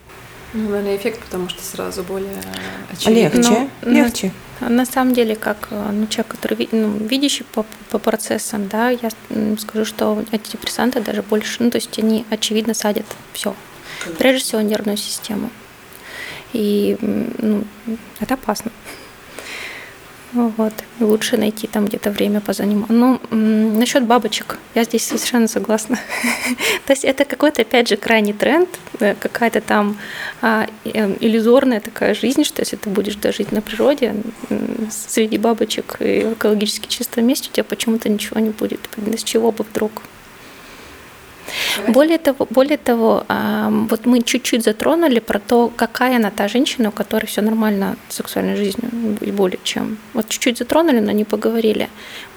[0.56, 2.42] Ну, наверное, эффект, потому что сразу более
[2.90, 3.38] очевидно.
[3.38, 4.32] Легче, ну, легче.
[4.62, 8.90] На, на самом деле, как э, ну, человек, который ну, видящий по, по процессам, да,
[8.90, 9.10] я
[9.60, 13.54] скажу, что антидепрессанты даже больше, ну, то есть они очевидно садят все.
[14.18, 15.50] Прежде всего нервную систему.
[16.54, 17.66] И ну,
[18.22, 18.72] это опасно.
[20.36, 20.74] Вот.
[21.00, 22.94] Лучше найти там где-то время позаниматься.
[22.94, 25.98] Ну, насчет бабочек, я здесь совершенно согласна.
[26.86, 28.70] То есть это какой-то, опять же, крайний тренд,
[29.00, 29.98] э, какая-то там
[30.42, 34.14] а, эм, иллюзорная такая жизнь, что если ты будешь жить на природе,
[34.92, 38.82] среди бабочек и в экологически чистом месте, у тебя почему-то ничего не будет.
[39.18, 40.02] С чего бы вдруг?
[41.88, 43.24] Более того, более того,
[43.90, 48.16] вот мы чуть-чуть затронули про то, какая она та женщина, у которой все нормально с
[48.16, 48.90] сексуальной жизнью,
[49.22, 49.98] и более чем.
[50.14, 51.90] Вот чуть-чуть затронули, но не поговорили.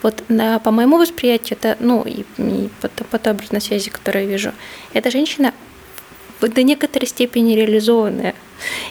[0.03, 4.25] Вот на, по моему восприятию, это, ну, и, и по, по той обратной связи, которую
[4.25, 4.51] я вижу,
[4.93, 5.53] эта женщина
[6.41, 8.35] до некоторой степени реализованная.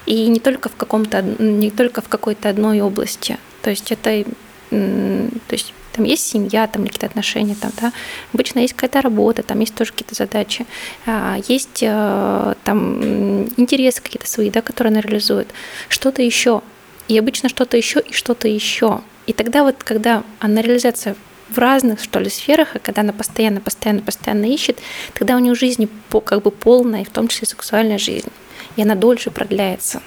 [0.06, 3.38] И не только в каком-то, не только в какой-то одной области.
[3.62, 4.24] То есть это
[4.70, 7.92] то есть там есть семья, там какие-то отношения, там, да,
[8.32, 10.64] обычно есть какая-то работа, там есть тоже какие-то задачи,
[11.06, 15.48] а, есть э, там интересы какие-то свои, да, которые она реализует,
[15.88, 16.62] что-то еще,
[17.08, 19.00] и обычно что-то еще и что-то еще.
[19.26, 21.16] И тогда вот, когда она реализация
[21.48, 24.78] в разных, что ли, сферах, и когда она постоянно, постоянно, постоянно ищет,
[25.14, 25.88] тогда у нее жизнь
[26.24, 28.30] как бы полная, и в том числе сексуальная жизнь,
[28.76, 30.00] и она дольше продляется.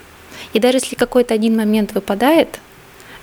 [0.54, 2.60] И даже если какой-то один момент выпадает,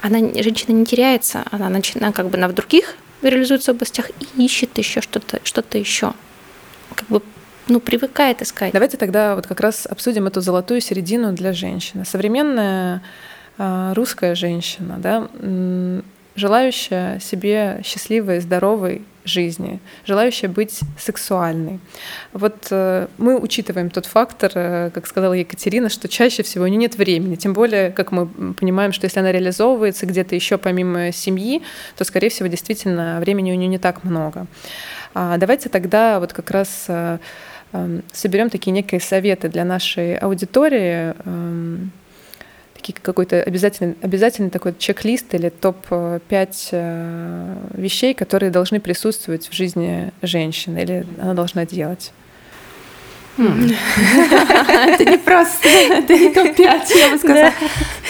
[0.01, 4.77] она, женщина не теряется, она начинает как бы на в других реализуется областях и ищет
[4.79, 6.13] еще что-то, что-то еще.
[6.95, 7.23] Как бы
[7.69, 8.73] ну, привыкает искать.
[8.73, 12.05] Давайте тогда вот как раз обсудим эту золотую середину для женщины.
[12.05, 13.03] Современная
[13.59, 15.29] э, русская женщина, да,
[16.35, 21.79] желающая себе счастливой, здоровой жизни, желающая быть сексуальной.
[22.33, 26.79] Вот э, мы учитываем тот фактор, э, как сказала Екатерина, что чаще всего у нее
[26.79, 27.37] нет времени.
[27.37, 31.63] Тем более, как мы понимаем, что если она реализовывается где-то еще помимо семьи,
[31.97, 34.47] то, скорее всего, действительно времени у нее не так много.
[35.15, 37.19] А давайте тогда вот как раз э,
[37.73, 41.91] Эм, соберем такие некие советы для нашей аудитории, эм,
[42.79, 50.13] такие какой-то обязательный, обязательный такой чек-лист или топ-5 э, вещей, которые должны присутствовать в жизни
[50.23, 52.13] женщины или она должна делать.
[53.39, 57.53] Это не просто, это не топ-5, я бы сказала.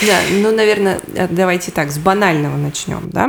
[0.07, 3.29] Да, ну, наверное, э, давайте так, с банального начнем, да.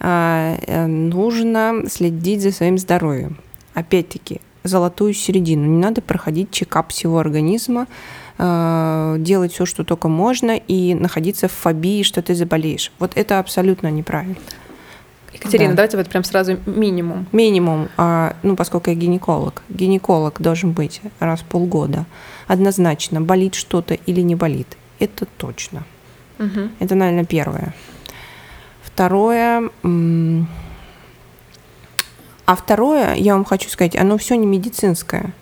[0.00, 3.38] А, э, нужно следить за своим здоровьем.
[3.74, 5.66] Опять-таки, золотую середину.
[5.66, 11.52] Не надо проходить чекап всего организма, э, делать все, что только можно, и находиться в
[11.52, 12.92] фобии, что ты заболеешь.
[12.98, 14.36] Вот это абсолютно неправильно.
[15.32, 15.76] Екатерина, да.
[15.76, 17.26] давайте вот прям сразу минимум.
[17.32, 19.62] Минимум, а, ну, поскольку я гинеколог.
[19.68, 22.06] Гинеколог должен быть раз в полгода.
[22.46, 24.76] Однозначно, болит что-то или не болит.
[24.98, 25.84] Это точно.
[26.38, 26.70] Угу.
[26.80, 27.74] Это, наверное, первое.
[28.82, 29.70] Второе,
[32.46, 35.32] а второе, я вам хочу сказать, оно все не медицинское.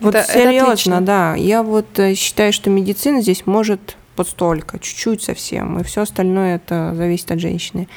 [0.00, 1.34] Вот это, серьезно, это да.
[1.34, 6.56] Я вот э, считаю, что медицина здесь может вот столько, чуть-чуть совсем, и все остальное
[6.56, 7.88] это зависит от женщины.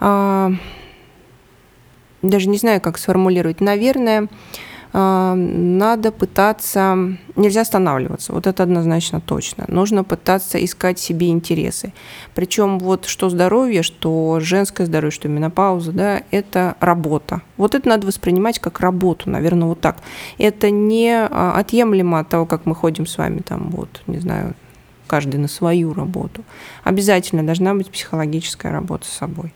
[0.00, 0.50] А,
[2.22, 3.60] даже не знаю, как сформулировать.
[3.60, 4.28] Наверное,
[4.92, 9.64] надо пытаться, нельзя останавливаться, вот это однозначно точно.
[9.68, 11.94] Нужно пытаться искать себе интересы.
[12.34, 17.40] Причем вот что здоровье, что женское здоровье, что менопауза, да, это работа.
[17.56, 19.96] Вот это надо воспринимать как работу, наверное, вот так.
[20.36, 24.54] Это не а, отъемлемо от того, как мы ходим с вами там, вот, не знаю,
[25.06, 26.42] каждый на свою работу.
[26.84, 29.52] Обязательно должна быть психологическая работа с собой.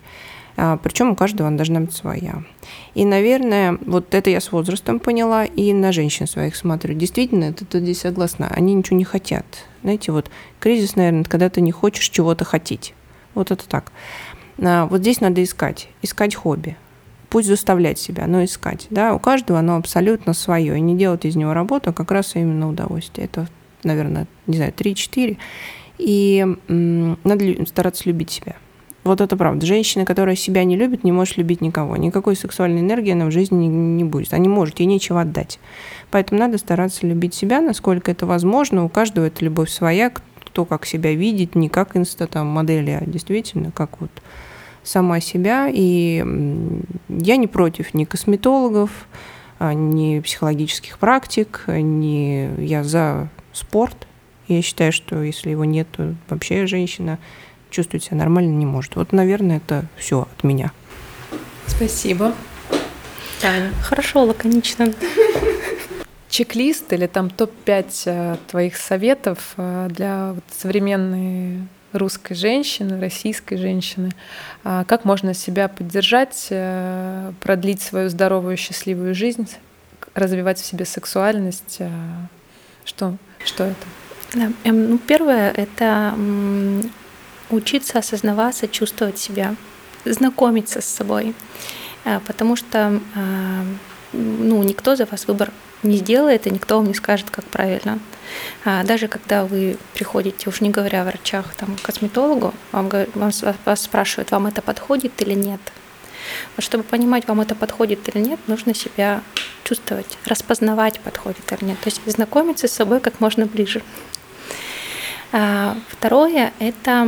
[0.57, 2.43] А, Причем у каждого она должна быть своя.
[2.95, 6.95] И, наверное, вот это я с возрастом поняла, и на женщин своих смотрю.
[6.95, 8.49] Действительно, это тут здесь согласна.
[8.49, 9.45] Они ничего не хотят.
[9.83, 12.95] Знаете, вот кризис, наверное, когда ты не хочешь чего-то хотеть.
[13.35, 13.93] Вот это так.
[14.59, 15.89] А, вот здесь надо искать.
[16.03, 16.77] Искать хобби.
[17.29, 18.87] Пусть заставлять себя, но искать.
[18.89, 19.13] Да?
[19.15, 20.79] У каждого оно абсолютно свое.
[20.79, 23.27] И не делать из него работу, а как раз именно удовольствие.
[23.27, 23.47] Это,
[23.83, 25.37] наверное, не знаю, 3-4.
[25.99, 28.57] И м- надо стараться любить себя.
[29.07, 29.65] Вот это правда.
[29.65, 31.97] Женщина, которая себя не любит, не может любить никого.
[31.97, 34.33] Никакой сексуальной энергии она в жизни не, не будет.
[34.33, 35.61] Она не может, ей нечего отдать.
[36.11, 38.85] Поэтому надо стараться любить себя, насколько это возможно.
[38.85, 43.05] У каждого эта любовь своя, кто как себя видит, не как инста там модели, а
[43.07, 44.11] действительно как вот
[44.83, 45.69] сама себя.
[45.73, 46.25] И
[47.09, 48.91] я не против ни косметологов,
[49.61, 54.09] а, ни психологических практик, ни я за спорт.
[54.49, 57.21] Я считаю, что если его нет, то вообще женщина
[57.77, 58.97] чувствовать себя нормально не может.
[58.97, 60.73] Вот, наверное, это все от меня.
[61.67, 62.33] Спасибо.
[63.43, 63.71] Таня.
[63.83, 64.93] Хорошо, лаконично.
[66.31, 74.11] Чек-лист или там топ-5 э, твоих советов э, для вот современной русской женщины, российской женщины,
[74.65, 79.49] а как можно себя поддержать, э, продлить свою здоровую, счастливую жизнь,
[80.15, 81.79] развивать в себе сексуальность.
[82.85, 83.87] Что, что это?
[84.35, 86.15] Да, эм, ну, первое— это
[87.51, 89.55] учиться осознаваться, чувствовать себя,
[90.05, 91.35] знакомиться с собой,
[92.05, 93.65] а, потому что а,
[94.13, 95.51] ну, никто за вас выбор
[95.83, 97.99] не сделает, и никто вам не скажет, как правильно.
[98.65, 103.31] А, даже когда вы приходите, уж не говоря о врачах, там, к косметологу, вам, вам,
[103.65, 105.61] вас спрашивают, вам это подходит или нет.
[106.57, 109.23] Вот чтобы понимать, вам это подходит или нет, нужно себя
[109.65, 111.79] чувствовать, распознавать, подходит или нет.
[111.81, 113.83] То есть знакомиться с собой как можно ближе.
[115.33, 117.07] А, второе– это,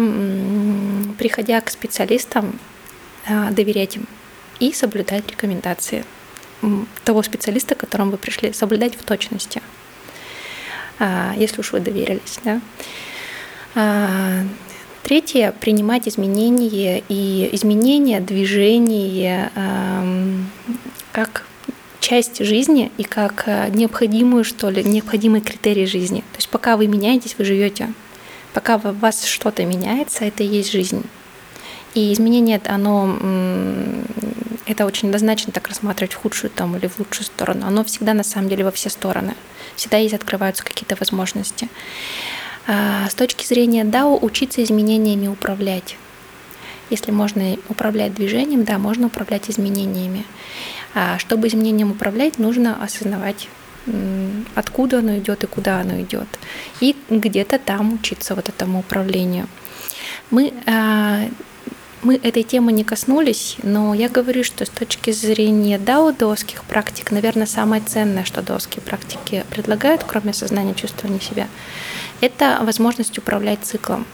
[1.19, 2.59] приходя к специалистам,
[3.29, 4.07] а, доверять им
[4.59, 6.05] и соблюдать рекомендации
[7.05, 9.63] того специалиста, к которому вы пришли, соблюдать в точности,
[10.99, 12.41] а, если уж вы доверились.
[12.45, 12.61] Да?
[15.05, 19.51] Третье– принимать изменения и изменения, движения
[21.13, 21.47] как
[22.01, 26.21] часть жизни и как необходимую, что ли, необходимый критерий жизни.
[26.33, 27.93] То есть пока вы меняетесь, вы живете
[28.55, 31.05] пока у вас что-то меняется, это и есть жизнь.
[31.95, 33.19] И изменение, оно,
[34.67, 37.67] это очень однозначно так рассматривать в худшую там или в лучшую сторону.
[37.67, 39.35] Оно всегда на самом деле во все стороны.
[39.75, 41.69] Всегда есть открываются какие-то возможности.
[42.67, 45.97] А, с точки зрения DAO учиться изменениями управлять.
[46.91, 50.25] Если можно управлять движением, да, можно управлять изменениями.
[50.95, 53.49] А чтобы изменением управлять, нужно осознавать
[54.55, 56.29] откуда оно идет и куда оно идет.
[56.81, 59.49] И где-то там учиться вот этому управлению.
[60.31, 61.21] Мы, а,
[62.03, 67.47] мы этой темы не коснулись, но я говорю, что с точки зрения дао-доских практик, наверное,
[67.47, 71.49] самое ценное, что доски практики предлагают, кроме сознания чувствования себя,
[72.21, 74.07] это возможность управлять циклом.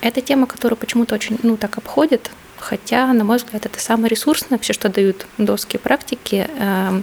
[0.00, 4.58] Это тема, которую почему-то очень ну, так обходит, хотя, на мой взгляд, это самое ресурсное
[4.58, 7.02] вообще, что дают доски практики, э,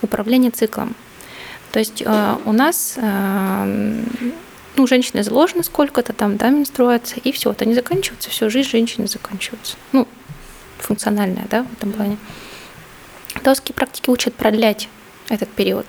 [0.00, 0.94] управление циклом.
[1.72, 4.02] То есть э, у нас э,
[4.76, 9.06] ну, женщины заложено сколько-то там, да, менструация, и все, это не заканчивается, все, жизнь женщины
[9.06, 9.76] заканчивается.
[9.92, 10.06] Ну,
[10.78, 12.18] функциональная, да, в этом плане.
[13.42, 14.88] Даосские практики учат продлять
[15.28, 15.86] этот период.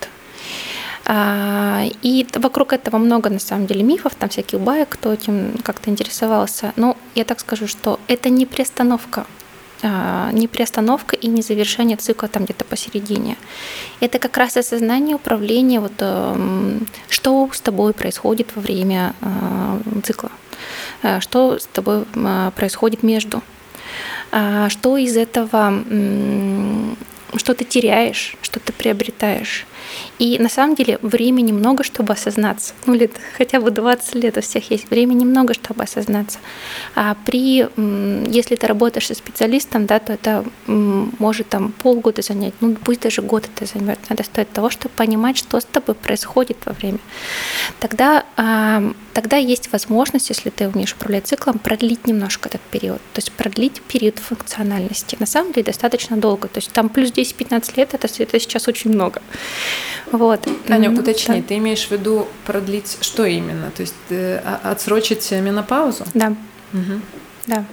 [1.06, 5.90] А, и вокруг этого много, на самом деле, мифов, там всяких баек, кто этим как-то
[5.90, 6.72] интересовался.
[6.78, 9.26] Но я так скажу, что это не приостановка
[9.84, 13.38] не приостановка и не завершение цикла там где-то посередине.
[14.00, 20.32] Это как раз осознание управления, вот, эм, что с тобой происходит во время а, цикла,
[21.02, 22.06] а, что с тобой
[22.56, 23.42] происходит между,
[24.70, 25.84] что из этого,
[27.36, 29.68] что ты теряешь, что ты приобретаешь.
[30.20, 32.74] И на самом деле времени много, чтобы осознаться.
[32.86, 34.90] Ну, лет хотя бы 20 лет у всех есть.
[34.90, 36.40] Времени много, чтобы осознаться.
[36.96, 37.68] А при,
[38.30, 43.22] если ты работаешь со специалистом, да, то это может там полгода занять, ну, пусть даже
[43.22, 44.00] год это займет.
[44.10, 47.00] Надо стоит того, чтобы понимать, что с тобой происходит во время.
[47.80, 48.26] Тогда,
[49.14, 53.02] тогда есть возможность, если ты умеешь управлять циклом, продлить немножко этот период.
[53.14, 55.18] То есть продлить период функциональности.
[55.20, 56.48] На самом деле достаточно долго.
[56.48, 59.22] То есть там плюс 10-15 лет, это, это сейчас очень много.
[60.12, 60.48] Вот.
[60.68, 61.48] Таня, уточни, да.
[61.48, 63.72] ты имеешь в виду продлить что именно?
[63.72, 66.06] То есть э, отсрочить менопаузу?
[66.14, 66.36] Да.
[66.74, 67.02] Угу.
[67.48, 67.66] Да.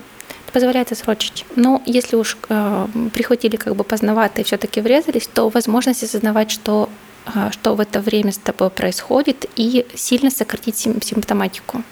[0.44, 1.44] Это позволяет отсрочить.
[1.56, 6.88] Но если уж э, прихватили как бы поздновато и все-таки врезались, то возможность осознавать, что
[7.34, 11.82] э, что в это время с тобой происходит, и сильно сократить симптоматику.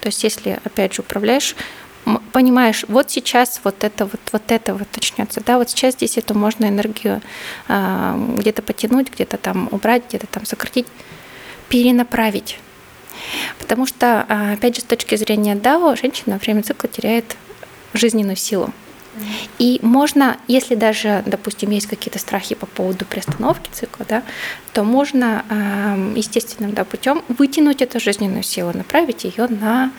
[0.00, 1.54] То есть, если, опять же, управляешь
[2.32, 6.34] понимаешь, вот сейчас вот это вот, вот это вот начнется, да, вот сейчас здесь эту
[6.34, 7.20] можно энергию
[7.68, 10.86] а, где-то потянуть, где-то там убрать, где-то там сократить,
[11.68, 12.58] перенаправить.
[13.58, 17.36] Потому что, а, опять же, с точки зрения Дао, женщина во время цикла теряет
[17.94, 18.70] жизненную силу.
[19.58, 24.22] И можно, если даже, допустим, есть какие-то страхи по поводу приостановки цикла, да,
[24.72, 25.44] то можно
[26.16, 29.92] естественным да, путем вытянуть эту жизненную силу, направить ее на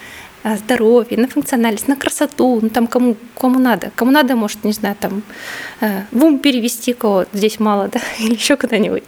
[0.43, 3.91] здоровье, на функциональность, на красоту, ну там кому, кому надо.
[3.95, 5.23] Кому надо, может, не знаю, там
[5.81, 9.03] э, в ум перевести кого здесь мало, да, или еще куда-нибудь.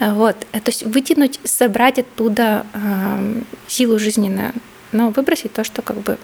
[0.00, 0.36] Вот.
[0.52, 4.52] То есть вытянуть, собрать оттуда э, силу жизненную
[4.92, 6.18] но выбросить то, что как бы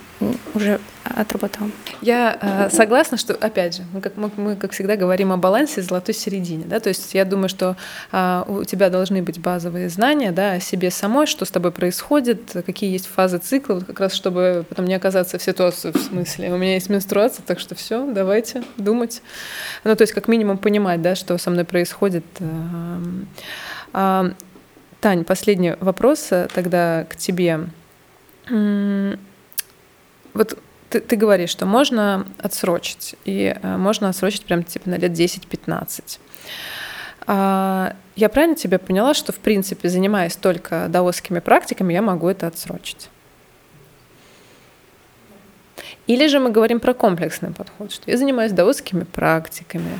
[0.54, 1.66] уже отработал.
[2.00, 5.82] Я э, согласна, что, опять же, мы как, мы, мы, как всегда, говорим о балансе
[5.82, 6.64] золотой середине.
[6.64, 6.80] Да?
[6.80, 7.76] То есть я думаю, что
[8.10, 12.52] э, у тебя должны быть базовые знания да, о себе самой, что с тобой происходит,
[12.64, 16.52] какие есть фазы цикла, вот как раз чтобы потом не оказаться в ситуации, в смысле,
[16.52, 19.22] у меня есть менструация, так что все, давайте думать.
[19.84, 22.24] Ну, то есть как минимум понимать, да, что со мной происходит.
[22.38, 22.98] Э,
[23.92, 24.30] э,
[25.00, 27.60] Тань, последний вопрос э, тогда к тебе.
[30.34, 30.58] Вот
[30.90, 36.18] ты, ты говоришь, что можно отсрочить, и э, можно отсрочить прям типа на лет 10-15.
[37.26, 42.46] А, я правильно тебя поняла, что в принципе, занимаясь только даосскими практиками, я могу это
[42.46, 43.08] отсрочить?
[46.06, 49.98] Или же мы говорим про комплексный подход, что я занимаюсь даосскими практиками,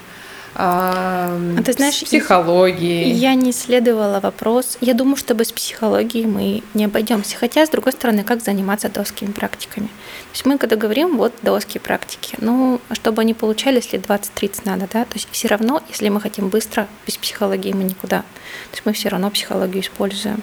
[0.57, 3.11] а, а ты знаешь, психологией.
[3.11, 4.79] Я не исследовала вопрос.
[4.81, 7.37] Я думаю, что без психологии мы не обойдемся.
[7.37, 9.87] Хотя, с другой стороны, как заниматься даосскими практиками?
[9.87, 14.89] То есть мы когда говорим, вот даосские практики, ну, чтобы они получались лет 20-30 надо,
[14.93, 15.05] да?
[15.05, 18.21] То есть все равно, если мы хотим быстро, без психологии мы никуда.
[18.21, 20.43] То есть мы все равно психологию используем.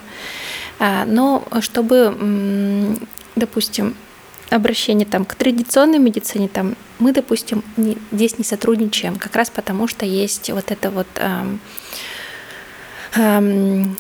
[0.80, 2.98] А, но чтобы,
[3.36, 3.96] допустим,
[4.52, 9.88] обращение там, к традиционной медицине, там, мы, допустим, не, здесь не сотрудничаем, как раз потому
[9.88, 11.60] что есть вот это вот эм,
[13.16, 13.98] эм,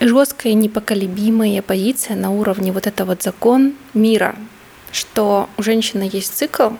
[0.00, 4.36] жесткая, непоколебимая позиция на уровне вот это вот закон мира,
[4.92, 6.70] что у женщины есть цикл,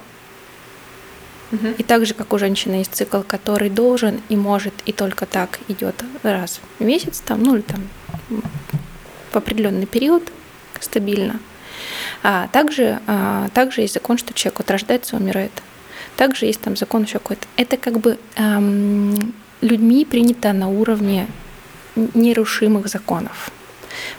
[1.78, 5.59] и так же, как у женщины есть цикл, который должен и может, и только так
[5.68, 7.80] идет раз в месяц, там, ну или там
[9.32, 10.30] в определенный период
[10.80, 11.41] стабильно,
[12.22, 15.53] а также, а, также есть закон, что человек вот рождается, умирает.
[16.16, 17.47] Также есть там закон еще какой-то.
[17.57, 21.28] Это как бы эм, людьми принято на уровне
[21.95, 23.51] нерушимых законов.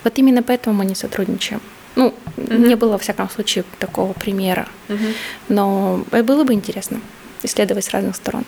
[0.03, 1.61] Вот именно поэтому мы не сотрудничаем.
[1.95, 2.67] Ну, mm-hmm.
[2.67, 4.67] не было, во всяком случае, такого примера.
[4.87, 5.15] Mm-hmm.
[5.49, 7.01] Но было бы интересно
[7.43, 8.45] исследовать с разных сторон.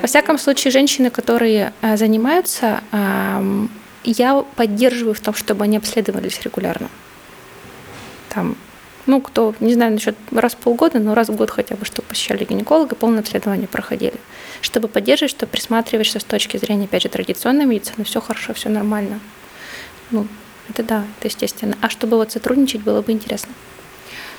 [0.00, 2.80] Во всяком случае, женщины, которые э, занимаются,
[4.04, 6.88] я поддерживаю в том, чтобы они обследовались регулярно.
[8.32, 8.56] Там,
[9.06, 12.08] ну, кто, не знаю, насчет раз в полгода, но раз в год хотя бы, чтобы
[12.08, 14.14] посещали гинеколога, полное обследование проходили.
[14.62, 18.70] Чтобы поддерживать, чтобы присматривать, что с точки зрения, опять же, традиционной медицины, все хорошо, все
[18.70, 19.20] нормально.
[20.10, 20.26] Ну,
[20.70, 21.76] это да, это естественно.
[21.82, 23.52] А чтобы вот сотрудничать, было бы интересно.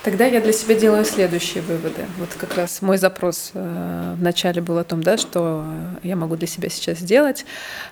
[0.04, 2.06] Тогда я для себя делаю следующие выводы.
[2.18, 5.66] Вот как раз мой запрос э, в начале был о том, да, что
[6.04, 7.46] я могу для себя сейчас сделать.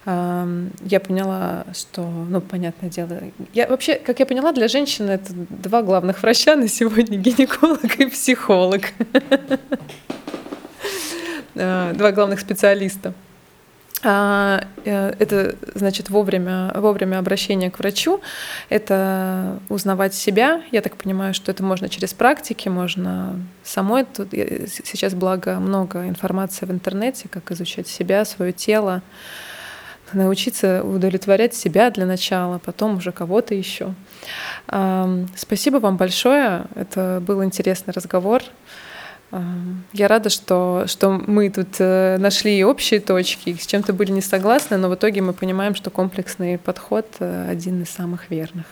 [0.05, 0.45] Э,
[0.81, 3.17] я поняла, что, ну, понятное дело,
[3.53, 8.05] я вообще, как я поняла, для женщины это два главных врача на сегодня гинеколог и
[8.07, 8.81] психолог.
[11.53, 13.13] Э, два главных специалиста.
[14.03, 18.19] А, э, это значит вовремя, вовремя обращение к врачу,
[18.69, 20.63] это узнавать себя.
[20.71, 24.05] Я так понимаю, что это можно через практики, можно самой.
[24.05, 29.03] Тут сейчас, благо, много информации в интернете, как изучать себя, свое тело,
[30.13, 33.93] научиться удовлетворять себя для начала, потом уже кого-то еще.
[35.35, 36.65] Спасибо вам большое.
[36.75, 38.41] Это был интересный разговор.
[39.93, 44.77] Я рада, что, что мы тут э, нашли общие точки, с чем-то были не согласны,
[44.77, 48.65] но в итоге мы понимаем, что комплексный подход э, один из самых верных.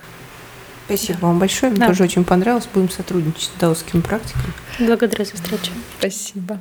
[0.86, 1.28] Спасибо да.
[1.28, 1.72] вам большое.
[1.72, 1.88] Мне да.
[1.88, 2.68] тоже очень понравилось.
[2.74, 4.54] Будем сотрудничать с даосскими практиками.
[4.80, 5.72] Благодарю за встречу.
[6.00, 6.60] Спасибо.